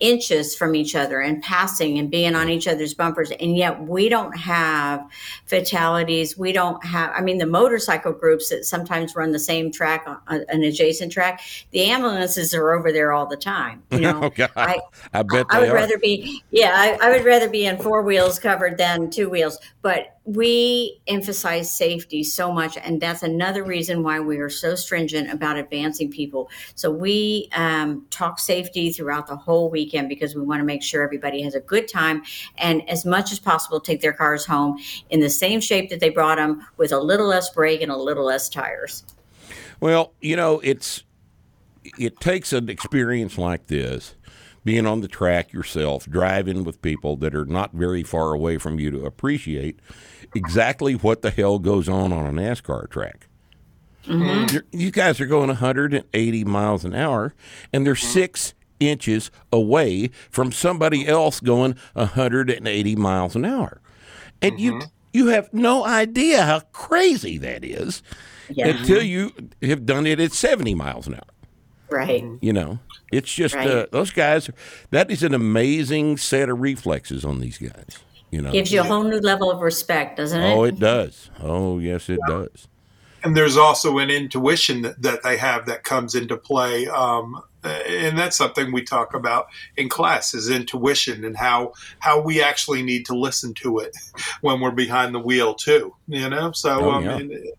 [0.00, 4.08] inches from each other and passing and being on each other's bumpers and yet we
[4.08, 5.06] don't have
[5.46, 10.04] fatalities we don't have i mean the motorcycle groups that sometimes run the same track
[10.06, 11.40] on an adjacent track
[11.70, 14.50] the ambulances are over there all the time you know Oh, God.
[14.56, 14.80] I,
[15.12, 15.74] I bet I they would are.
[15.74, 19.58] rather be, yeah, I, I would rather be in four wheels covered than two wheels.
[19.82, 25.30] But we emphasize safety so much, and that's another reason why we are so stringent
[25.30, 26.50] about advancing people.
[26.74, 31.02] So we um, talk safety throughout the whole weekend because we want to make sure
[31.02, 32.22] everybody has a good time
[32.56, 34.78] and, as much as possible, take their cars home
[35.10, 37.96] in the same shape that they brought them, with a little less brake and a
[37.96, 39.04] little less tires.
[39.78, 41.04] Well, you know, it's
[41.98, 44.14] it takes an experience like this,
[44.64, 48.80] being on the track yourself, driving with people that are not very far away from
[48.80, 49.78] you to appreciate
[50.34, 53.28] exactly what the hell goes on on a NASCAR track.
[54.06, 54.54] Mm-hmm.
[54.54, 57.34] You're- You guys are going 180 miles an hour,
[57.72, 58.06] and they're mm-hmm.
[58.06, 63.80] six inches away from somebody else going 180 miles an hour,
[64.42, 64.88] and you mm-hmm.
[65.12, 68.02] you have no idea how crazy that is
[68.50, 68.68] Yeah.
[68.68, 69.32] until you
[69.62, 71.22] have done it at 70 miles an hour.
[71.88, 72.24] Right.
[72.40, 72.80] You know,
[73.12, 74.50] it's just uh, those guys.
[74.90, 77.98] That is an amazing set of reflexes on these guys.
[78.34, 80.52] You know, Gives you a whole new level of respect, doesn't it?
[80.52, 81.30] oh, it does.
[81.40, 82.66] Oh, yes, it does.
[83.22, 88.18] and there's also an intuition that, that they have that comes into play um, and
[88.18, 93.06] that's something we talk about in class is intuition and how how we actually need
[93.06, 93.96] to listen to it
[94.42, 97.16] when we're behind the wheel too you know so Oh, yeah.
[97.18, 97.54] mean, it,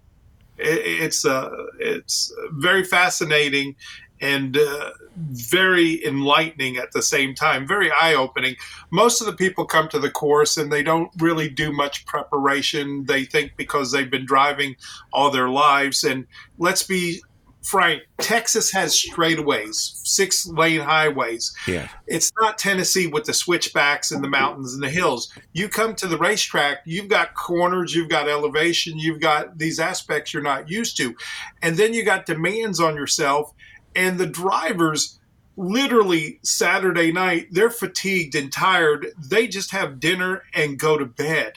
[0.57, 1.49] it's uh,
[1.79, 3.75] it's very fascinating
[4.21, 8.55] and uh, very enlightening at the same time, very eye opening.
[8.91, 13.05] Most of the people come to the course and they don't really do much preparation.
[13.05, 14.75] They think because they've been driving
[15.13, 16.03] all their lives.
[16.03, 17.21] And let's be
[17.65, 19.73] frank, Texas has straightaways,
[20.05, 21.53] six lane highways.
[21.67, 21.87] Yeah.
[22.07, 25.33] It's not Tennessee with the switchbacks and the mountains and the hills.
[25.53, 30.33] You come to the racetrack, you've got corners, you've got elevation, you've got these aspects
[30.33, 31.15] you're not used to.
[31.61, 33.51] And then you got demands on yourself.
[33.95, 35.19] And the drivers,
[35.57, 39.07] literally Saturday night, they're fatigued and tired.
[39.17, 41.53] They just have dinner and go to bed.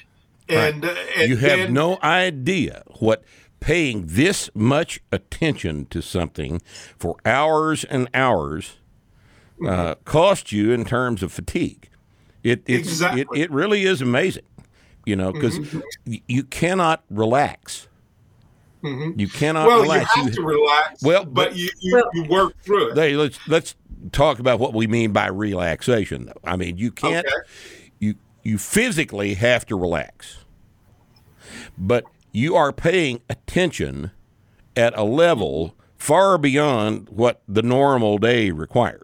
[0.48, 3.22] And, uh, and you have then- no idea what
[3.60, 6.62] paying this much attention to something
[6.96, 8.76] for hours and hours
[9.66, 11.88] uh, cost you in terms of fatigue.
[12.44, 13.22] It Exactly.
[13.22, 14.44] it it really is amazing,
[15.04, 15.58] you know, because
[16.06, 17.88] you cannot relax.
[18.82, 19.18] Mm-hmm.
[19.18, 20.16] You cannot well, relax.
[20.16, 21.02] you have to relax.
[21.02, 22.96] Well, but, but- you, you, Well- you work through it.
[22.96, 23.74] Hey, let's let's
[24.12, 26.26] talk about what we mean by relaxation.
[26.26, 27.36] Though I mean you can't Okay.
[27.98, 28.14] you
[28.44, 30.38] you physically have to relax,
[31.76, 34.12] but you are paying attention
[34.76, 39.02] at a level far beyond what the normal day requires.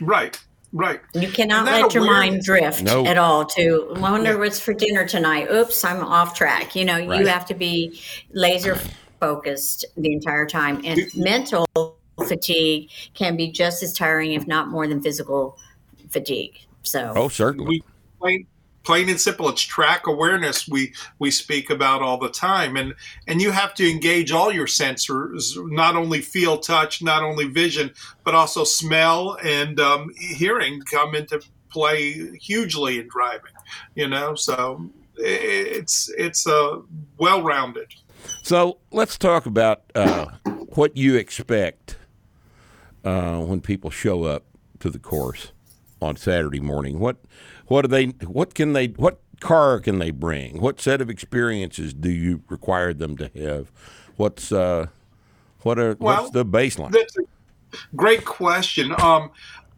[0.00, 0.40] Right,
[0.72, 1.00] right.
[1.14, 3.04] You cannot let your mind drift No.
[3.06, 5.50] at all to wonder what's for dinner tonight.
[5.50, 6.74] Oops, I'm off track.
[6.76, 7.20] You know, Right.
[7.20, 8.00] you have to be
[8.32, 8.78] laser
[9.20, 10.80] focused the entire time.
[10.84, 11.66] And mental
[12.26, 15.58] fatigue can be just as tiring, if not more than physical
[16.10, 16.58] fatigue.
[16.82, 17.82] So, Oh, certainly.
[18.20, 18.46] we
[18.90, 19.48] plain, and simple.
[19.48, 22.76] It's track awareness we we speak about all the time.
[22.76, 22.92] And
[23.28, 27.92] and you have to engage all your sensors not only feel touch not only vision
[28.24, 33.52] but also smell and um, hearing come into play hugely in driving
[33.94, 34.34] you know?
[34.34, 36.78] So it's it's uh,
[37.16, 37.94] well rounded
[38.42, 40.26] So let's talk about uh,
[40.74, 41.96] what you expect
[43.04, 44.46] uh, when people show up
[44.80, 45.52] to the course
[46.02, 46.98] on Saturday morning?
[46.98, 47.18] What
[47.70, 50.60] what do they what can they what car can they bring?
[50.60, 53.70] What set of experiences do you require them to have?
[54.16, 54.86] What's uh,
[55.62, 56.90] what are Well, what's the baseline?
[56.90, 57.22] That's a
[57.94, 58.92] great question.
[59.00, 59.30] Um,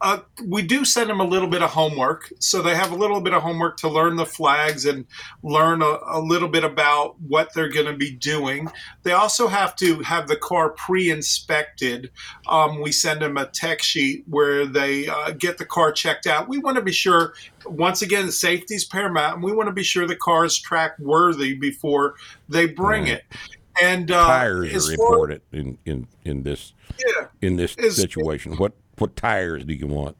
[0.02, 3.20] uh, we do send them a little bit of homework, so they have a little
[3.20, 5.06] bit of homework to learn the flags and
[5.42, 8.68] learn a, a little bit about what they're going to be doing.
[9.04, 12.10] They also have to have the car pre-inspected.
[12.48, 16.48] Um, we send them a tech sheet where they uh, get the car checked out.
[16.48, 17.34] We want to be sure,
[17.64, 20.98] once again, safety is paramount, and we want to be sure the car is track
[20.98, 22.14] worthy before
[22.48, 23.22] they bring it.
[23.80, 27.26] And uh, tires are important in, in, in this Yeah.
[27.40, 28.56] in this Is- situation.
[28.56, 30.16] What what tires do you want?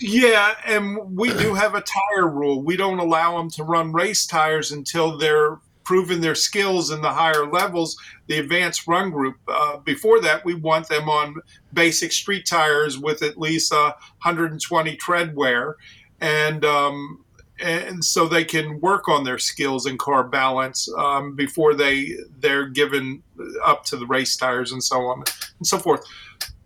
[0.00, 2.62] Yeah, and we do have a tire rule.
[2.62, 7.10] We don't allow them to run race tires until they're proven their skills in the
[7.10, 7.96] higher levels,
[8.28, 9.36] the advanced run group.
[9.48, 11.34] Uh, before that, we want them on
[11.72, 13.92] basic street tires with at least uh,
[14.22, 15.76] 120 tread wear,
[16.20, 17.24] and um,
[17.60, 22.68] and so they can work on their skills and car balance um, before they they're
[22.68, 23.22] given
[23.64, 25.24] up to the race tires and so on
[25.58, 26.04] and so forth.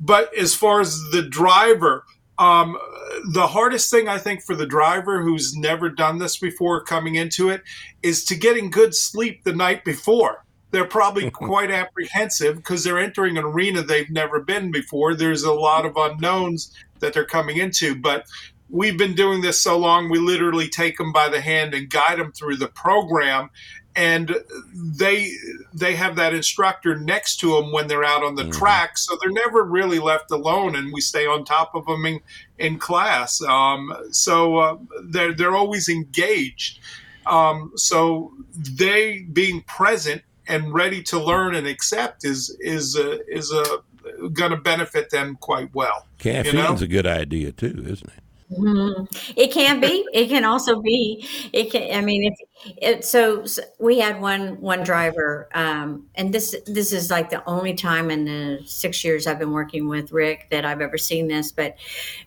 [0.05, 2.05] But as far as the driver,
[2.39, 2.77] um,
[3.33, 7.49] the hardest thing I think for the driver who's never done this before coming into
[7.49, 7.63] it
[8.03, 10.45] is to getting good sleep the night before.
[10.73, 15.15] They're probably quite apprehensive because they're entering an arena they've never been before.
[15.15, 18.27] There's a lot of unknowns that they're coming into, but
[18.69, 22.19] we've been doing this so long, we literally take them by the hand and guide
[22.19, 23.49] them through the program.
[23.97, 24.35] And
[24.75, 25.31] they
[25.73, 29.31] they have that instructor next to them when they're out on the track, so they're
[29.31, 32.21] never really left alone, and we stay on top of them in,
[32.59, 33.41] in class.
[33.43, 36.81] Um, so uh, they're they're always engaged.
[37.27, 43.53] Um, so they being present and ready to learn and accept is is uh, is
[43.53, 43.79] uh,
[44.33, 46.07] going to benefit them quite well.
[46.19, 48.25] Caffeine's a good idea too, isn't it?
[49.37, 50.05] It can be.
[50.13, 51.27] It can also be.
[51.53, 51.97] It can.
[51.97, 52.35] I mean, if
[52.77, 53.05] it.
[53.05, 57.75] So, so we had one one driver, um, and this this is like the only
[57.75, 61.53] time in the six years I've been working with Rick that I've ever seen this.
[61.53, 61.77] But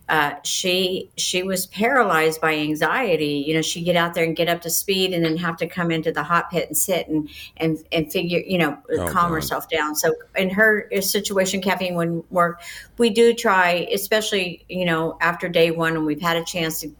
[0.08, 3.44] uh, she she was paralyzed by anxiety.
[3.46, 5.66] You know, she'd get out there and get up to speed, and then have to
[5.66, 8.40] come into the hot pit and sit and and and figure.
[8.40, 9.32] You know, calm God.
[9.32, 9.94] herself down.
[9.94, 12.60] So in her situation, caffeine wouldn't work.
[12.98, 16.94] We do try, especially you know after day one, and we've had a chance to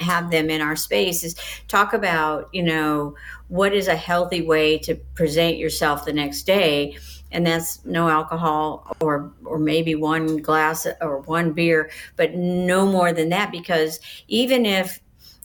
[0.00, 1.34] have them in our space is
[1.68, 3.14] talk about you know
[3.48, 6.96] what is a healthy way to present yourself the next day.
[7.30, 13.12] And that's no alcohol or or maybe one glass or one beer but no more
[13.12, 15.00] than that because even if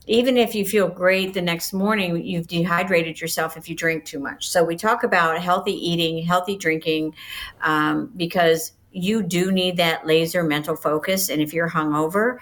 [0.05, 4.19] even if you feel great the next morning you've dehydrated yourself if you drink too
[4.19, 4.47] much.
[4.49, 7.15] So we talk about healthy eating healthy drinking
[7.61, 11.29] um, because you do need that laser mental focus.
[11.29, 12.37] And if you're hungover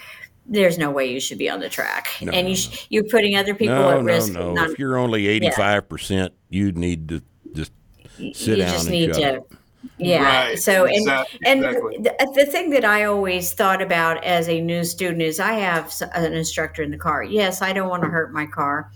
[0.46, 2.08] there's no way you should be on the track.
[2.22, 4.54] No, and you no, sh- you're putting other people no, at no, risk no.
[4.54, 7.22] not- if you're only eighty-five percent, you need to
[7.54, 7.72] just
[8.18, 9.54] sit you down just and need shut to up.
[9.98, 10.48] yeah.
[10.48, 14.48] Right, so and exact- and the, uh, the thing that i always thought about as
[14.50, 17.24] a new student is i have an instructor in the car.
[17.24, 18.92] Yes i don't want to hurt my car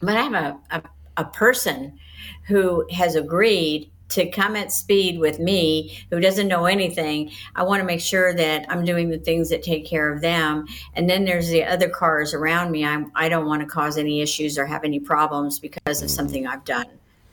[0.00, 0.82] but i have a, a,
[1.16, 1.98] a person
[2.46, 7.80] who has agreed to come at speed with me who doesn't know anything i want
[7.80, 11.24] to make sure that i'm doing the things that take care of them and then
[11.24, 14.66] there's the other cars around me I'm, i don't want to cause any issues or
[14.66, 16.86] have any problems because of something i've done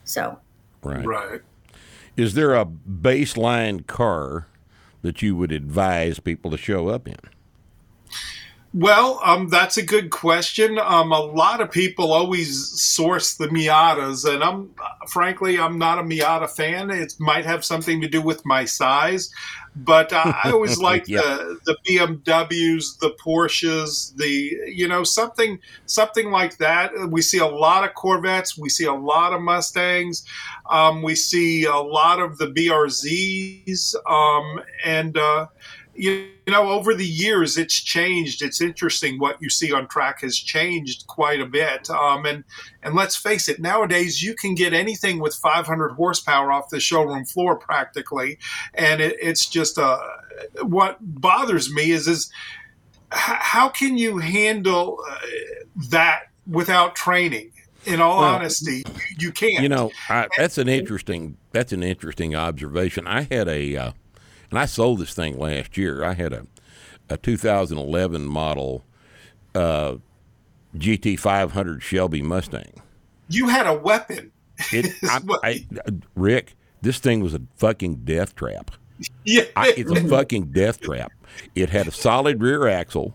[0.04, 0.40] so
[0.82, 1.06] Right.
[1.06, 1.42] Right.
[2.16, 4.48] Is there a baseline car
[5.02, 7.18] that you would advise people to show up in?
[8.72, 10.78] Well, um, that's a good question.
[10.78, 14.70] Um, a lot of people always source the Miatas, and I'm
[15.08, 16.92] frankly I'm not a Miata fan.
[16.92, 19.32] It might have something to do with my size,
[19.76, 21.22] but uh, I always like Yeah.
[21.22, 25.58] the the BMWs, the Porsches, the you know something
[25.88, 26.92] something like that.
[27.10, 30.24] We see a lot of Corvettes, we see a lot of Mustangs,
[30.70, 35.48] um, we see a lot of the BRZs, um, and uh,
[35.96, 38.42] you know over the years it's changed.
[38.42, 41.90] It's interesting what you see on track has changed quite a bit.
[41.90, 42.44] Um, and
[42.82, 47.26] and let's face it nowadays you can get anything with 500 horsepower off the showroom
[47.26, 48.38] floor practically.
[48.74, 50.00] And it, it's just uh,
[50.62, 52.32] what bothers me is is
[53.12, 55.16] how can you handle uh,
[55.90, 57.52] that without training?
[57.86, 58.84] In all Well, honesty
[59.18, 59.64] you can't.
[59.64, 63.08] You know, I, that's an interesting that's an interesting observation.
[63.08, 63.92] I had a uh,
[64.50, 66.04] and I sold this thing last year.
[66.04, 66.46] I had a
[67.10, 68.84] a 2011 model
[69.56, 69.96] uh,
[70.78, 72.82] GT500 Shelby Mustang.
[73.30, 74.32] you had a weapon
[74.72, 75.66] It, I, I,
[76.16, 78.72] Rick, this thing was a fucking death trap.
[79.24, 79.44] Yeah.
[79.56, 81.14] I, it's a fucking death trap.
[81.56, 83.14] It had a solid rear axle,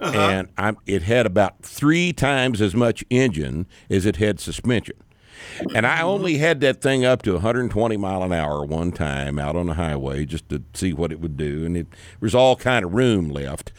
[0.00, 4.96] and I'm, it had about three times as much engine as it had suspension.
[5.74, 9.56] And I only had that thing up to 120 mile an hour one time out
[9.56, 12.56] on the highway just to see what it would do, and it there was all
[12.56, 13.72] kind of room left.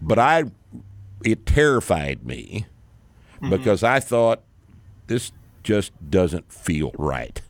[0.00, 0.44] But I,
[1.24, 2.66] it terrified me
[3.36, 3.50] mm-hmm.
[3.50, 4.42] because I thought
[5.06, 5.32] this
[5.62, 7.40] just doesn't feel right.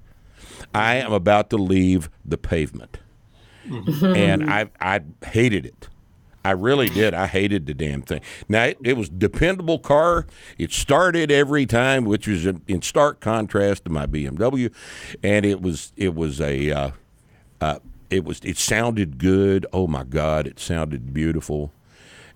[0.75, 2.99] I am about to leave the pavement,
[3.67, 4.15] mm-hmm.
[4.15, 5.89] and I I hated it.
[6.45, 7.15] I really did.
[7.15, 8.21] I hated the damn thing.
[8.49, 10.27] Now it, it was dependable car.
[10.59, 14.73] It started every time, which was in stark contrast to my BMW,
[15.23, 16.91] and it was it was a uh,
[17.61, 17.79] uh,
[18.11, 19.65] it was it sounded good.
[19.73, 21.73] Oh my God, it sounded beautiful,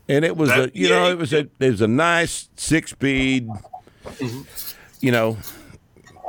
[0.09, 2.93] and it was a That- you know it was a it was a nice six
[2.93, 3.49] speed,
[5.01, 5.37] you know,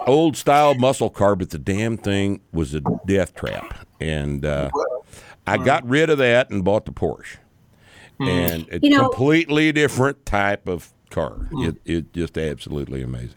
[0.06, 4.70] old style muscle car, but the damn thing was a death trap, and uh,
[5.48, 7.38] I got rid of that and bought the Porsche,
[8.20, 11.48] and it's a You know- completely different type of car.
[11.54, 13.36] It it just absolutely amazing.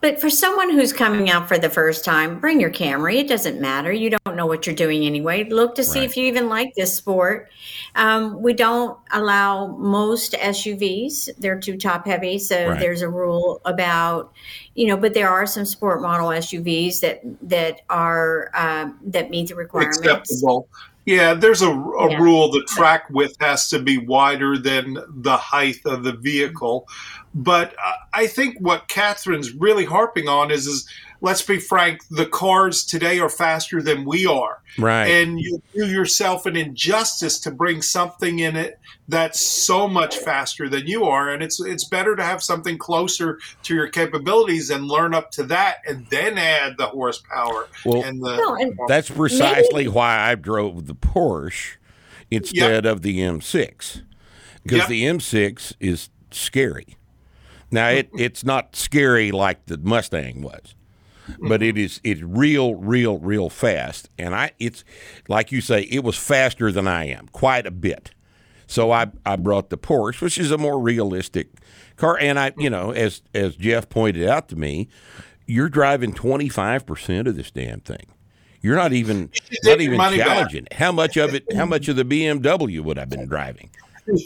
[0.00, 3.16] But for someone who's coming out for the first time, bring your Camry.
[3.20, 3.92] It doesn't matter.
[3.92, 5.44] You don't know what you're doing anyway.
[5.44, 6.08] Look to see Right.
[6.08, 7.50] if you even like this sport.
[7.94, 12.38] Um, we don't allow most SUVs; they're too top heavy.
[12.38, 12.80] So Right.
[12.80, 14.32] there's a rule about,
[14.74, 14.96] you know.
[14.96, 19.98] But there are some sport model SUVs that that are um, that meet the requirements.
[19.98, 20.66] acceptable.
[21.06, 22.18] Yeah, there's a, a Yeah.
[22.18, 26.86] rule the track width has to be wider than the height of the vehicle.
[27.34, 30.88] But uh, I think what Catherine's really harping on is, is
[31.20, 34.62] let's be frank, the cars today are faster than we are.
[34.78, 35.06] Right.
[35.06, 40.68] And you do yourself an injustice to bring something in it that's so much faster
[40.68, 41.30] than you are.
[41.30, 45.42] And it's it's better to have something closer to your capabilities and learn up to
[45.44, 50.34] that and then add the horsepower Well, and the Well, and- That's precisely why I
[50.36, 51.76] drove the Porsche
[52.30, 54.02] instead of the M6
[54.62, 54.88] because Yep.
[54.88, 56.96] the M6 is scary.
[57.72, 60.74] Now it, it's not scary like the Mustang was,
[61.40, 64.08] but it is it's real, real, real fast.
[64.18, 64.84] And I it's
[65.28, 68.12] like you say, it was faster than I am quite a bit.
[68.66, 71.48] So I I brought the Porsche, which is a more realistic
[71.96, 72.18] car.
[72.18, 74.88] And I you know as as Jeff pointed out to me,
[75.46, 78.06] you're driving twenty five percent of this damn thing.
[78.62, 79.30] You're not even
[79.64, 80.26] not even money back.
[80.26, 80.66] challenging.
[80.72, 81.44] How much of it?
[81.54, 83.70] How much of the BMW would I have been driving?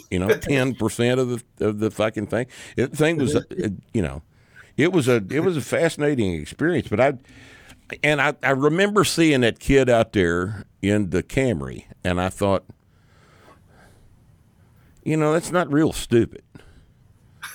[0.09, 2.47] You know, ten percent of the of the fucking thing.
[2.75, 3.41] The thing was, uh,
[3.93, 4.23] you know,
[4.77, 6.87] it was a it was a fascinating experience.
[6.87, 7.13] But I
[8.03, 12.65] and I, I remember seeing that kid out there in the Camry, and I thought,
[15.03, 16.41] you know, that's not real stupid.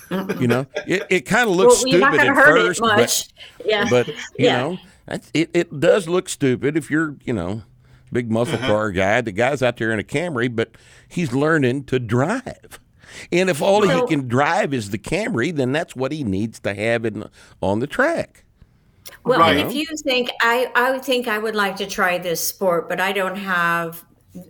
[0.09, 3.29] You know, it, it kind of looks Well, stupid at hurt first, it much.
[3.65, 3.87] yeah.
[3.89, 4.57] but but you Yeah.
[4.57, 7.63] know, that's, it it does look stupid if you're you know
[8.11, 8.67] big muscle Uh-huh.
[8.67, 9.21] car guy.
[9.21, 10.71] The guy's out there in a Camry, but
[11.07, 12.79] he's learning to drive.
[13.31, 16.73] And if all he can drive is the Camry, then that's what he needs to
[16.73, 17.29] have in,
[17.61, 18.43] on the track.
[19.25, 19.57] Well, Right.
[19.57, 22.99] if you think I, I would think I would like to try this sport, but
[22.99, 24.03] I don't have,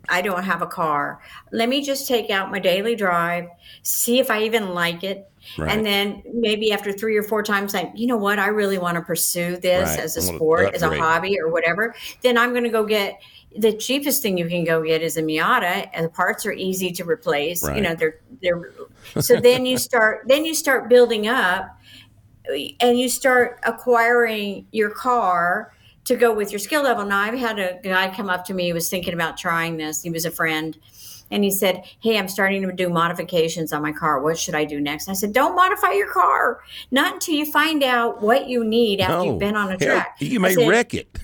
[0.09, 1.19] I don't have a car.
[1.51, 3.47] Let me just take out my daily drive,
[3.81, 5.71] see if I even like it, Right.
[5.75, 8.95] and then maybe after three or four times, like you know what, I really want
[8.95, 9.99] to pursue this Right.
[9.99, 11.95] as a sport, as a hobby, or whatever.
[12.21, 13.19] Then I'm going to go get.
[13.57, 16.91] The cheapest thing you can go get is a Miata, and the parts are easy
[16.91, 17.63] to replace.
[17.63, 17.77] Right.
[17.77, 18.71] You know, they're they're.
[19.19, 21.77] So then you start then you start building up
[22.79, 25.73] and you start acquiring your car
[26.05, 27.05] to go with your skill level.
[27.05, 30.01] Now, I've had a guy come up to me who was thinking about trying this.
[30.01, 30.77] He was a friend.
[31.31, 34.21] And he said, Hey, I'm starting to do modifications on my car.
[34.21, 35.09] What should I do next?
[35.09, 36.59] I said, Don't modify your car.
[36.91, 39.23] Not until you find out what you need after No.
[39.23, 40.17] you've oh, been on a Oh, Hell, track.
[40.19, 41.17] you may said, wreck it.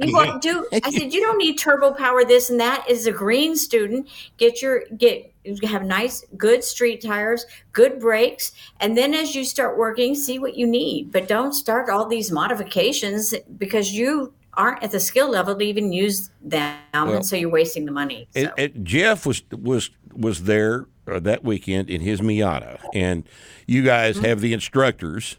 [0.00, 2.88] you want do I said you don't need turbo power this and that.
[2.90, 4.08] As a green student,
[4.38, 9.78] get your get have nice good street tires, good brakes, and then as you start
[9.78, 11.12] working, see what you need.
[11.12, 15.92] But don't start all these modifications because you aren't at the skill level to even
[15.92, 18.28] use them, and so you're wasting the money.
[18.34, 18.40] So.
[18.40, 23.24] It, it, Jeff was was was there uh, that weekend in his Miata, and
[23.66, 24.24] you guys Mm-hmm.
[24.26, 25.36] have the instructors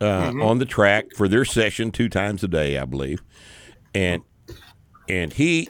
[0.00, 3.22] uh, on the track for their session two times a day, I believe,
[3.94, 4.22] and
[5.08, 5.68] and he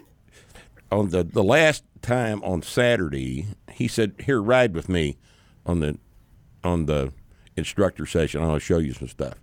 [0.91, 5.19] on the the last time on Saturday, he said, "Here, ride with me
[5.67, 5.99] on the
[6.65, 7.13] on the
[7.57, 8.43] instructor session.
[8.43, 9.35] I'll show you some stuff."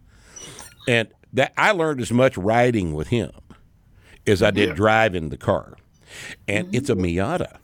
[0.87, 3.31] And that I learned as much riding with him
[4.25, 5.75] as I did driving the car.
[6.47, 7.19] And it's a mm-hmm.
[7.19, 7.57] Miata.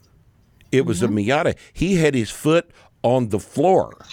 [0.71, 1.29] It was a mm-hmm.
[1.29, 1.57] Miata.
[1.73, 2.69] He had his foot
[3.03, 4.05] on the floor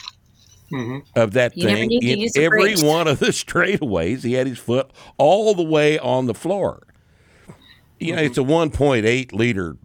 [0.71, 0.99] mm-hmm.
[1.17, 2.83] of that You never thing need to in use every brakes.
[2.83, 4.23] one of the straightaways.
[4.23, 6.87] He had his foot all the way on the floor.
[8.01, 9.77] you know, it's a 1.8 liter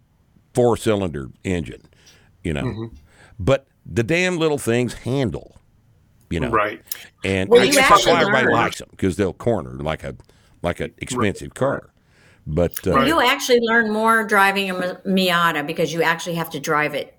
[0.54, 1.84] four cylinder engine,
[2.44, 2.96] you know, Mm-hmm.
[3.38, 5.57] but the damn little things handle,
[6.30, 6.82] you know, Right.
[7.24, 8.54] And Well, I you guess that's why actually everybody learn.
[8.54, 10.16] likes them because they'll corner like a
[10.62, 11.90] like an expensive car.
[12.46, 13.08] But uh, Right.
[13.08, 17.17] You actually learn more driving a Miata because you actually have to drive it.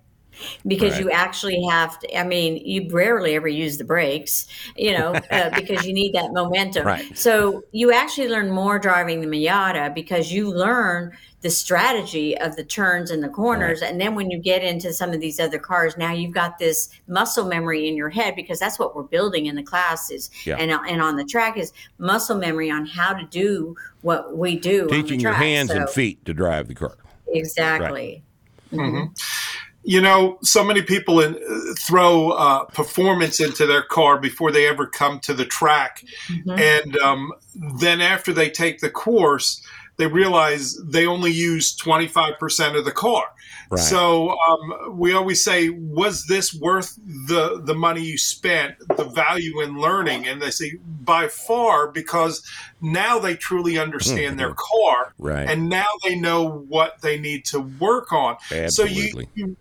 [0.67, 1.03] Because Right.
[1.03, 5.51] you actually have to, I mean, you rarely ever use the brakes, you know, uh,
[5.55, 6.87] because you need that momentum.
[6.87, 7.17] Right.
[7.17, 12.65] So you actually learn more driving the Miata because you learn the strategy of the
[12.65, 13.81] turns and the corners.
[13.81, 16.89] And then when you get into some of these other cars, now you've got this
[17.07, 20.57] muscle memory in your head because that's what we're building in the classes Yeah.
[20.57, 24.59] and, uh, and on the track is muscle memory on how to do what we
[24.59, 24.83] do.
[24.83, 25.43] on the teaching your track.
[25.45, 26.97] hands and feet to drive the car.
[27.29, 28.25] Exactly.
[28.73, 28.81] Mm-hmm.
[28.97, 29.13] Mm-hmm.
[29.89, 34.69] You know, so many people in, uh, throw uh, performance into their car before they
[34.69, 36.05] ever come to the track,
[36.47, 37.33] and um,
[37.81, 39.63] then after they take the course,
[39.97, 43.25] they realize they only use twenty five percent of the car.
[43.71, 43.81] Right.
[43.81, 49.63] So um, we always say, was this worth the the money you spent, the value
[49.63, 50.27] in learning?
[50.29, 52.43] And they say, by far, because
[52.81, 55.49] now they truly understand their car, Right.
[55.49, 58.37] and now they know what they need to work on.
[58.51, 59.29] So Absolutely.
[59.35, 59.57] you, you,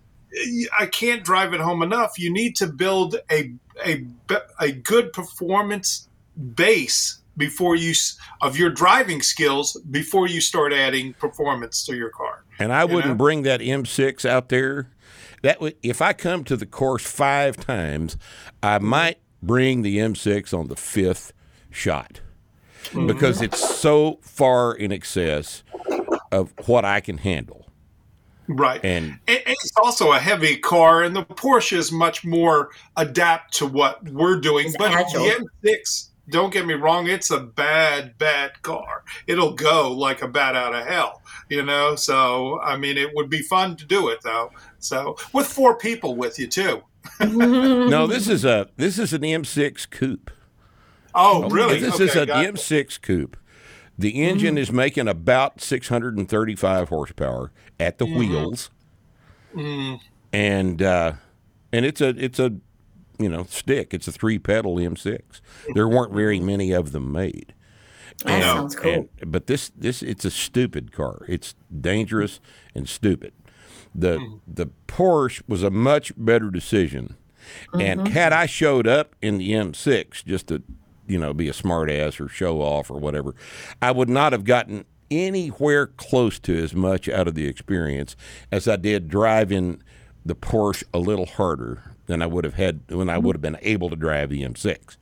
[0.77, 2.17] I can't drive it home enough.
[2.17, 3.53] You need to build a
[3.85, 4.05] a
[4.59, 6.07] a good performance
[6.55, 7.93] base before you
[8.41, 12.43] of your driving skills before you start adding performance to your car.
[12.59, 13.15] And I wouldn't know?
[13.15, 14.89] bring that M6 out there.
[15.43, 18.17] That would if I come to the course five times,
[18.63, 18.87] I mm-hmm.
[18.87, 21.31] might bring the M6 on the fifth
[21.69, 22.21] shot
[23.05, 23.45] because mm-hmm.
[23.45, 25.63] it's so far in excess
[26.31, 27.66] of what I can handle.
[28.47, 28.79] Right.
[28.83, 33.65] And And it's also a heavy car, and the Porsche is much more adapt to
[33.65, 34.73] what we're doing.
[34.77, 35.23] But agile.
[35.23, 39.03] the M6, don't get me wrong, it's a bad, bad car.
[39.27, 41.95] It'll go like a bat out of hell, you know.
[41.95, 44.51] So I mean, it would be fun to do it though.
[44.79, 46.83] So with four people with you too.
[47.21, 50.29] no, this is a this is an M6 coupe.
[51.15, 51.79] Oh, really?
[51.79, 52.53] This is Okay, a got it.
[52.55, 53.37] M6 coupe.
[53.97, 54.57] The engine mm-hmm.
[54.59, 58.19] is making about 635 horsepower at the mm-hmm.
[58.19, 58.69] wheels,
[59.55, 59.95] mm-hmm.
[60.31, 61.13] and uh,
[61.71, 62.53] and it's a it's a
[63.17, 63.93] you know stick.
[63.93, 65.41] It's a three pedal M6.
[65.73, 67.53] There weren't very many of them made.
[68.23, 69.09] That sounds cool.
[69.19, 71.25] And- but this this it's a stupid car.
[71.27, 72.39] It's dangerous
[72.75, 73.33] and stupid.
[73.95, 77.15] The the Porsche was a much better decision.
[77.73, 80.63] And had I showed up in the M6 just to
[81.07, 83.35] you know be a smart ass or show off or whatever,
[83.81, 88.15] I would not have gotten anywhere close to as much out of the experience
[88.51, 89.81] as I did driving
[90.25, 93.57] the Porsche a little harder than I would have had when I would have been
[93.61, 94.97] able to drive the M6.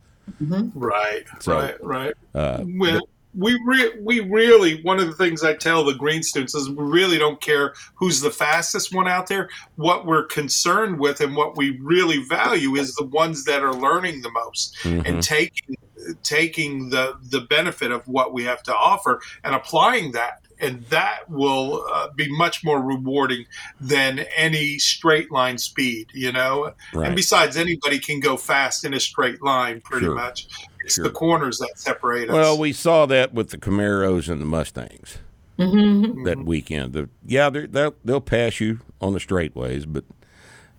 [0.74, 2.14] Right, So, right, right.
[2.34, 6.56] uh, well, we re- we really one of the things I tell the green students
[6.56, 9.50] is we really don't care who's the fastest one out there.
[9.76, 14.22] What we're concerned with and what we really value is the ones that are learning
[14.22, 15.20] the most and mm-hmm.
[15.20, 15.76] taking
[16.24, 20.42] taking the the benefit of what we have to offer and applying that.
[20.60, 23.46] And that will uh, be much more rewarding
[23.82, 26.74] than any straight line speed, you know.
[26.94, 27.08] Right.
[27.08, 30.16] And besides, anybody can go fast in a straight line, pretty Sure.
[30.16, 30.48] much.
[30.84, 31.04] It's Sure.
[31.04, 32.34] the corners that separate us.
[32.34, 35.18] Well, we saw that with the Camaros and the Mustangs
[35.58, 36.94] that weekend.
[36.94, 40.04] The, yeah, they're, they'll they'll pass you on the straightaways, but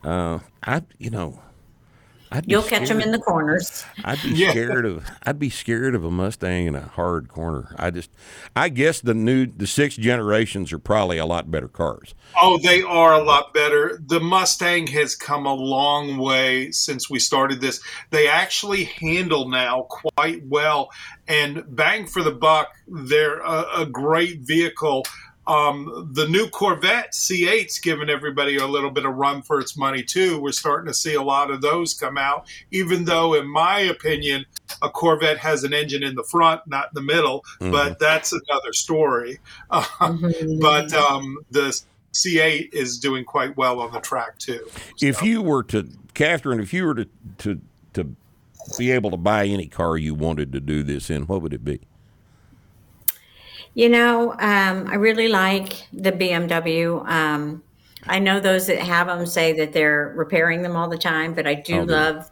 [0.09, 1.41] uh, I you know,
[2.33, 3.85] I'd You'll catch them in the corners.
[4.05, 4.51] I'd be Yeah.
[4.51, 7.74] scared of I'd be scared of a Mustang in a hard corner.
[7.79, 8.11] I just
[8.55, 12.14] I guess the new the six generations are probably a lot better cars.
[12.41, 14.01] Oh, they are a lot better.
[14.05, 17.81] The Mustang has come a long way since we started this.
[18.11, 20.91] They actually handle now quite well,
[21.29, 25.05] and bang for the buck, they're a, a great vehicle.
[25.47, 30.02] Um, the new Corvette C8's giving everybody a little bit of run for its money
[30.02, 30.40] too.
[30.40, 34.44] We're starting to see a lot of those come out, even though, in my opinion,
[34.82, 37.44] a Corvette has an engine in the front, not in the middle.
[37.70, 39.39] But that's another story.
[40.60, 41.81] But um, the
[42.12, 44.66] C8 is doing quite well on the track too.
[45.01, 47.09] If you were to Catherine, if you were to
[47.39, 47.60] to
[47.94, 48.16] to
[48.78, 51.64] be able to buy any car you wanted to do this in, what would it
[51.64, 51.81] be?
[53.77, 57.07] You know, um, I really like the BMW.
[57.07, 57.62] Um,
[58.07, 61.47] I know those that have them say that they're repairing them all the time, but
[61.47, 62.31] I do Oh, love.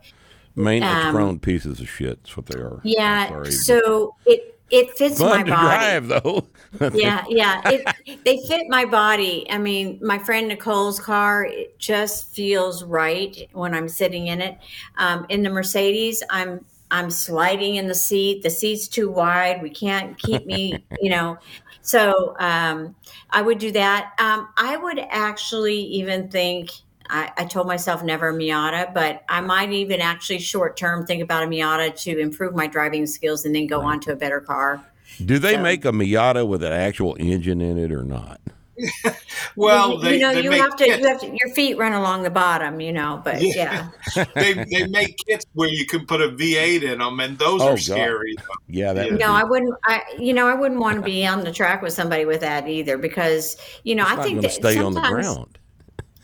[0.56, 2.22] Maintenance Um, prone pieces of shit.
[2.22, 2.80] That's what they are.
[2.82, 3.50] Yeah, sorry.
[3.52, 5.66] so it it fits fun my to body.
[5.66, 6.46] drive though.
[6.98, 7.60] yeah, yeah.
[7.68, 9.46] It, they fit my body.
[9.50, 14.56] I mean, my friend Nicole's car, it just feels right when I'm sitting in it.
[14.96, 16.64] Um, in the Mercedes, I'm
[16.94, 18.44] I'm sliding in the seat.
[18.44, 19.60] The seat's too wide.
[19.60, 21.38] We can't keep me, you know.
[21.82, 22.94] So um,
[23.30, 24.12] I would do that.
[24.20, 26.70] Um, I would actually even think.
[27.10, 31.22] I, I told myself never a Miata, but I might even actually short term think
[31.22, 34.40] about a Miata to improve my driving skills and then go on to a better
[34.40, 34.82] car.
[35.22, 38.40] Do they So- make a Miata with an actual engine in it or not?
[39.56, 40.98] Well, you, they, you know, they you make have to, kits.
[41.00, 43.88] you have to, your feet run along the bottom, you know, but Yeah.
[44.16, 44.24] yeah.
[44.34, 47.68] they they make kits where you can put a V8 in them, and those Oh,
[47.68, 47.80] are God.
[47.80, 48.34] scary.
[48.68, 49.12] Yeah, that Yeah.
[49.12, 49.74] No, be- I wouldn't.
[49.84, 52.66] I, you know, I wouldn't want to be on the track with somebody with that
[52.68, 55.58] either, because you know, it's I think going to that stay on the ground.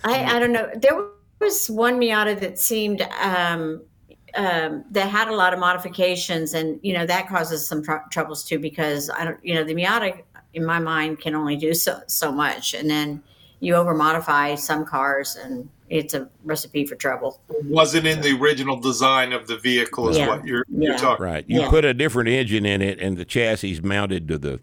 [0.03, 0.69] I, I don't know.
[0.75, 0.99] There
[1.41, 3.83] was one Miata that seemed um,
[4.35, 8.45] um, that had a lot of modifications, and you know that causes some tr- troubles
[8.45, 8.59] too.
[8.59, 10.21] Because I don't, you know, the Miata
[10.55, 13.23] in my mind can only do so so much, and then
[13.61, 17.41] you over modify some cars, and it's a recipe for trouble.
[17.65, 20.29] Wasn't in the original design of the vehicle, is Yeah.
[20.29, 20.89] what you're, Yeah.
[20.91, 21.07] you're talking.
[21.09, 21.21] About.
[21.21, 21.45] Right.
[21.47, 21.69] You Yeah.
[21.71, 24.61] put a different engine in it, and the chassis is mounted to the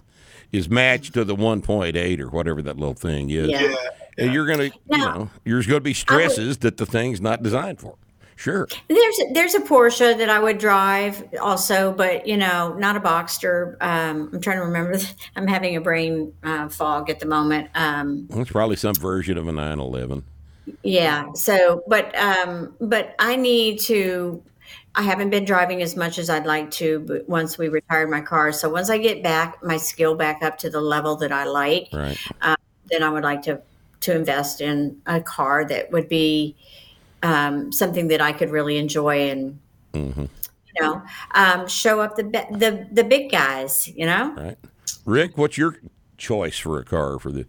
[0.53, 3.49] is matched to the 1.8 or whatever that little thing is.
[3.49, 3.63] Yeah.
[3.63, 3.75] Yeah.
[4.17, 7.43] And you're gonna, you Now- know, there's going to be stresses that the thing's not
[7.43, 7.95] designed for.
[8.37, 8.67] Sure.
[8.87, 13.75] There's there's a Porsche that I would drive also, but you know, not a Boxster.
[13.81, 14.99] Um, I'm trying to remember.
[15.35, 17.69] I'm having a brain uh, fog at the moment.
[17.75, 20.23] Um, It's probably some version of a 911.
[20.83, 21.33] yeah.
[21.33, 24.43] So, but um, but I need to.
[24.93, 26.99] I haven't been driving as much as I'd like to.
[27.07, 30.57] But once we retired my car, so once I get back my skill back up
[30.59, 32.17] to the level that I like, Right.
[32.91, 33.61] then I would like to
[34.01, 36.55] to invest in a car that would be
[37.23, 39.59] um, something that I could really enjoy and
[39.93, 40.21] Mm-hmm.
[40.75, 41.01] you know
[41.33, 43.87] um, show up the the the big guys.
[43.87, 44.57] You know, Right.
[45.05, 45.77] Rick, what's your
[46.17, 47.45] choice for a car for the?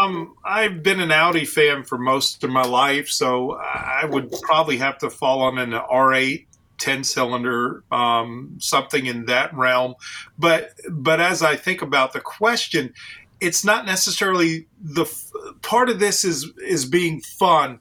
[0.00, 4.76] Um, I've been an Audi fan for most of my life, so I would probably
[4.78, 6.46] have to fall on an R8
[6.78, 9.94] 10 cylinder, um, something in that realm.
[10.38, 12.94] But but as I think about the question,
[13.40, 15.30] it's not necessarily the f-
[15.62, 17.80] part of this is is being fun.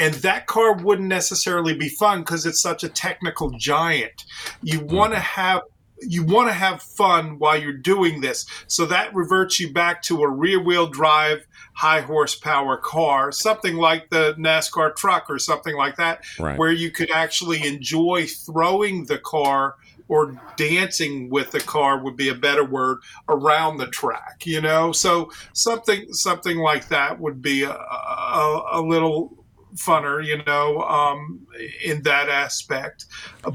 [0.00, 4.24] And that car wouldn't necessarily be fun because it's such a technical giant.
[4.62, 4.96] You mm-hmm.
[4.96, 5.62] want to have
[6.02, 8.46] you want to have fun while you're doing this.
[8.66, 14.08] So that reverts you back to a rear wheel drive, high horsepower car, something like
[14.08, 16.58] the NASCAR truck or something like that, Right.
[16.58, 19.74] where you could actually enjoy throwing the car
[20.08, 22.98] or dancing with the car would be a better word
[23.28, 24.92] around the track, you know?
[24.92, 29.39] So something something like that would be a, a, a little
[29.74, 31.46] funner, you know, um,
[31.84, 33.06] in that aspect.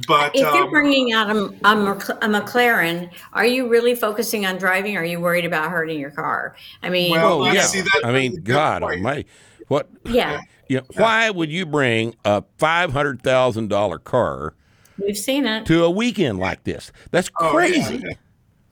[0.07, 4.95] But if you're um, bringing out a, a, McLaren, are you really focusing on driving?
[4.97, 6.55] Or are you worried about hurting your car?
[6.83, 7.61] I mean, Well, Oh I yeah.
[7.63, 8.95] see that- I mean, God point.
[8.97, 9.27] Almighty,
[9.67, 9.89] what?
[10.05, 14.53] yeah, You know, why would you bring a five hundred thousand dollar car
[14.97, 15.65] we've seen it.
[15.67, 16.91] to a weekend like this?
[17.11, 18.03] That's Oh, yeah, crazy.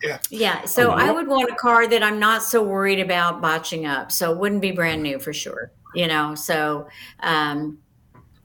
[0.03, 0.17] yeah.
[0.29, 3.85] Yeah, so Oh, I would want a car that I'm not so worried about botching
[3.85, 4.11] up.
[4.11, 5.71] So it wouldn't be brand new for sure.
[5.93, 6.87] You know, so
[7.21, 7.77] um,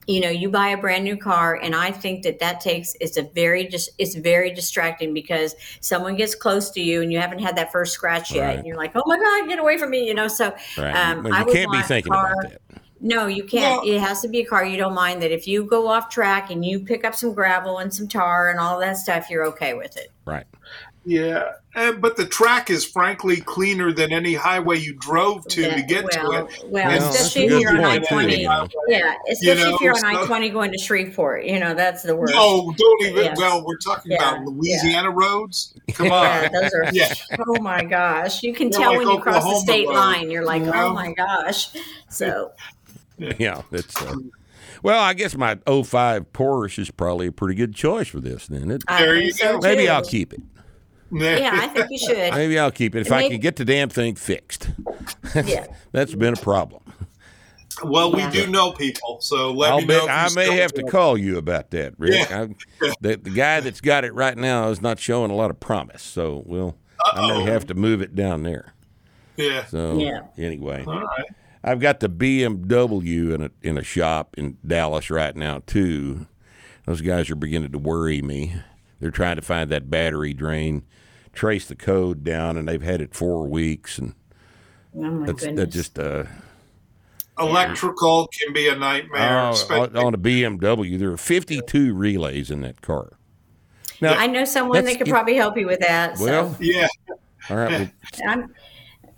[0.07, 3.17] you know, you buy a brand new car, and I think that that takes it's
[3.17, 7.39] a very just it's very distracting because someone gets close to you and you haven't
[7.39, 8.57] had that first scratch yet, Right.
[8.57, 10.27] and you're like, oh my god, get away from me, you know.
[10.27, 10.95] So Right.
[10.95, 12.61] um, Well, I you would can't be thinking car- about that.
[13.01, 13.83] No, you can't.
[13.85, 16.09] Well- it has to be a car you don't mind that if you go off
[16.09, 19.45] track and you pick up some gravel and some tar and all that stuff, you're
[19.45, 20.11] okay with it.
[20.25, 20.43] Right.
[21.09, 25.81] Yeah, and, but the track is frankly cleaner than any highway you drove to to
[25.81, 26.63] get well, to it.
[26.65, 28.41] Well, Well, that's especially a if you're on I twenty.
[28.43, 31.45] Yeah, especially know, if you're on so- I twenty going to Shreveport.
[31.45, 32.35] You know, that's the worst.
[32.35, 33.25] No, don't even.
[33.25, 33.33] Yeah.
[33.35, 35.73] Well, we're talking Yeah, about Louisiana roads.
[35.93, 36.23] Come on.
[36.23, 36.89] Yeah, those are.
[36.93, 37.13] Yeah.
[37.47, 38.43] Oh my gosh!
[38.43, 40.29] You can They're tell like when you cross the state roads, line.
[40.29, 41.69] You're like, you oh my gosh!
[42.09, 42.51] So
[43.17, 43.99] Yeah, that's.
[43.99, 44.13] Uh,
[44.83, 48.47] well, I guess my 05 Porsche is probably a pretty good choice for this.
[48.47, 49.59] Then it, There you go.
[49.59, 49.89] maybe too.
[49.89, 50.41] I'll keep it.
[51.11, 52.33] Yeah, I think you should.
[52.33, 54.69] Maybe I'll keep it if And I can get the damn thing fixed.
[55.35, 55.67] Yeah.
[55.91, 56.83] That's been a problem.
[57.83, 58.29] Well, we Yeah.
[58.31, 60.05] do know people, so let I'll me know.
[60.05, 62.29] bet I may still have to call you about that, Rick.
[62.29, 62.47] Yeah.
[62.81, 65.59] I, the, the guy that's got it right now is not showing a lot of
[65.61, 66.75] promise, so we'll
[67.05, 68.73] I may have to move it down there.
[69.37, 69.65] Yeah.
[69.65, 70.23] So Yeah.
[70.37, 71.25] anyway, All right.
[71.63, 76.27] I've got the BMW in a in a shop in Dallas right now too.
[76.85, 78.55] Those guys are beginning to worry me.
[78.99, 80.83] They're trying to find that battery drain,
[81.33, 84.13] trace the code down, and they've had it four weeks, and
[84.95, 85.59] Oh my that's goodness!
[85.65, 86.23] that just uh,
[87.39, 89.49] Electrical can be a nightmare.
[89.49, 90.99] especially- on, on a BMW.
[90.99, 93.13] There are 52 relays in that car.
[94.01, 96.17] Now, I know someone that could you- probably help you with that.
[96.17, 96.25] So.
[96.25, 96.87] well, yeah.
[97.49, 97.89] all right, well,
[98.27, 98.53] I'm,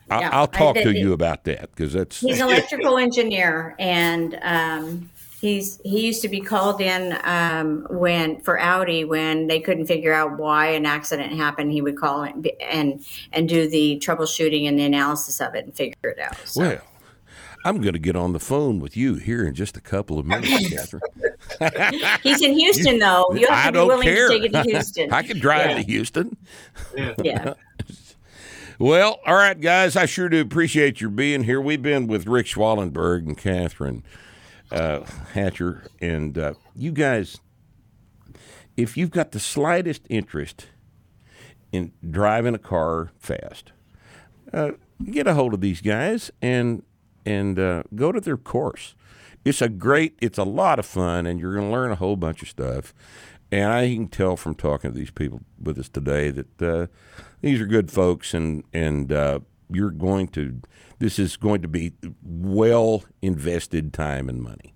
[0.10, 3.76] I, Yeah, I'll I- talk to you about that because that's he's an electrical engineer,
[3.80, 5.10] and um,
[5.42, 10.14] He's he used to be called in um, when for Audi when they couldn't figure
[10.14, 11.72] out why an accident happened.
[11.72, 13.04] He would call and
[13.34, 16.38] and do the troubleshooting and the analysis of it and figure it out.
[16.46, 16.62] So.
[16.62, 16.82] Well,
[17.66, 20.26] I'm going to get on the phone with you here in just a couple of
[20.26, 21.02] minutes, Catherine.
[22.24, 23.32] He's in Houston, though.
[23.36, 24.30] You have to I be willing care.
[24.30, 25.12] to take it to Houston.
[25.12, 25.76] I can drive Yeah.
[25.76, 26.38] to Houston.
[27.24, 27.54] Yeah.
[28.80, 29.96] Well, all right, guys.
[29.96, 31.62] I sure do appreciate your being here.
[31.62, 34.02] We've been with Rick Schwallenberg and Catherine
[34.72, 35.02] uh,
[35.34, 37.40] Hatcher, and uh, you guys,
[38.78, 40.68] if you've got the slightest interest
[41.72, 43.72] in driving a car fast,
[44.54, 44.72] uh,
[45.10, 46.84] get a hold of these guys and
[47.26, 48.96] and uh, go to their course.
[49.44, 52.16] It's a great, it's a lot of fun, and you're going to learn a whole
[52.16, 52.94] bunch of stuff.
[53.52, 56.88] And I can tell from talking to these people with us today that uh,
[57.42, 59.40] these are good folks, and and uh,
[59.70, 60.62] you're going to.
[61.02, 64.76] This is going to be well invested time and money.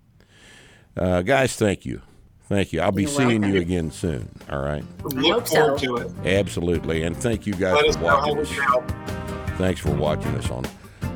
[0.97, 2.01] Uh, guys, thank you,
[2.49, 2.81] thank you.
[2.81, 4.27] I'll be You're seeing you again soon.
[4.49, 5.97] All right, Look forward so.
[5.97, 6.11] to it.
[6.25, 8.91] absolutely, and thank you guys Let for watching us.
[9.59, 10.65] Thanks for watching us on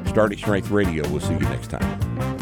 [0.06, 1.10] Starting Strength Radio.
[1.10, 2.40] We'll see you next time.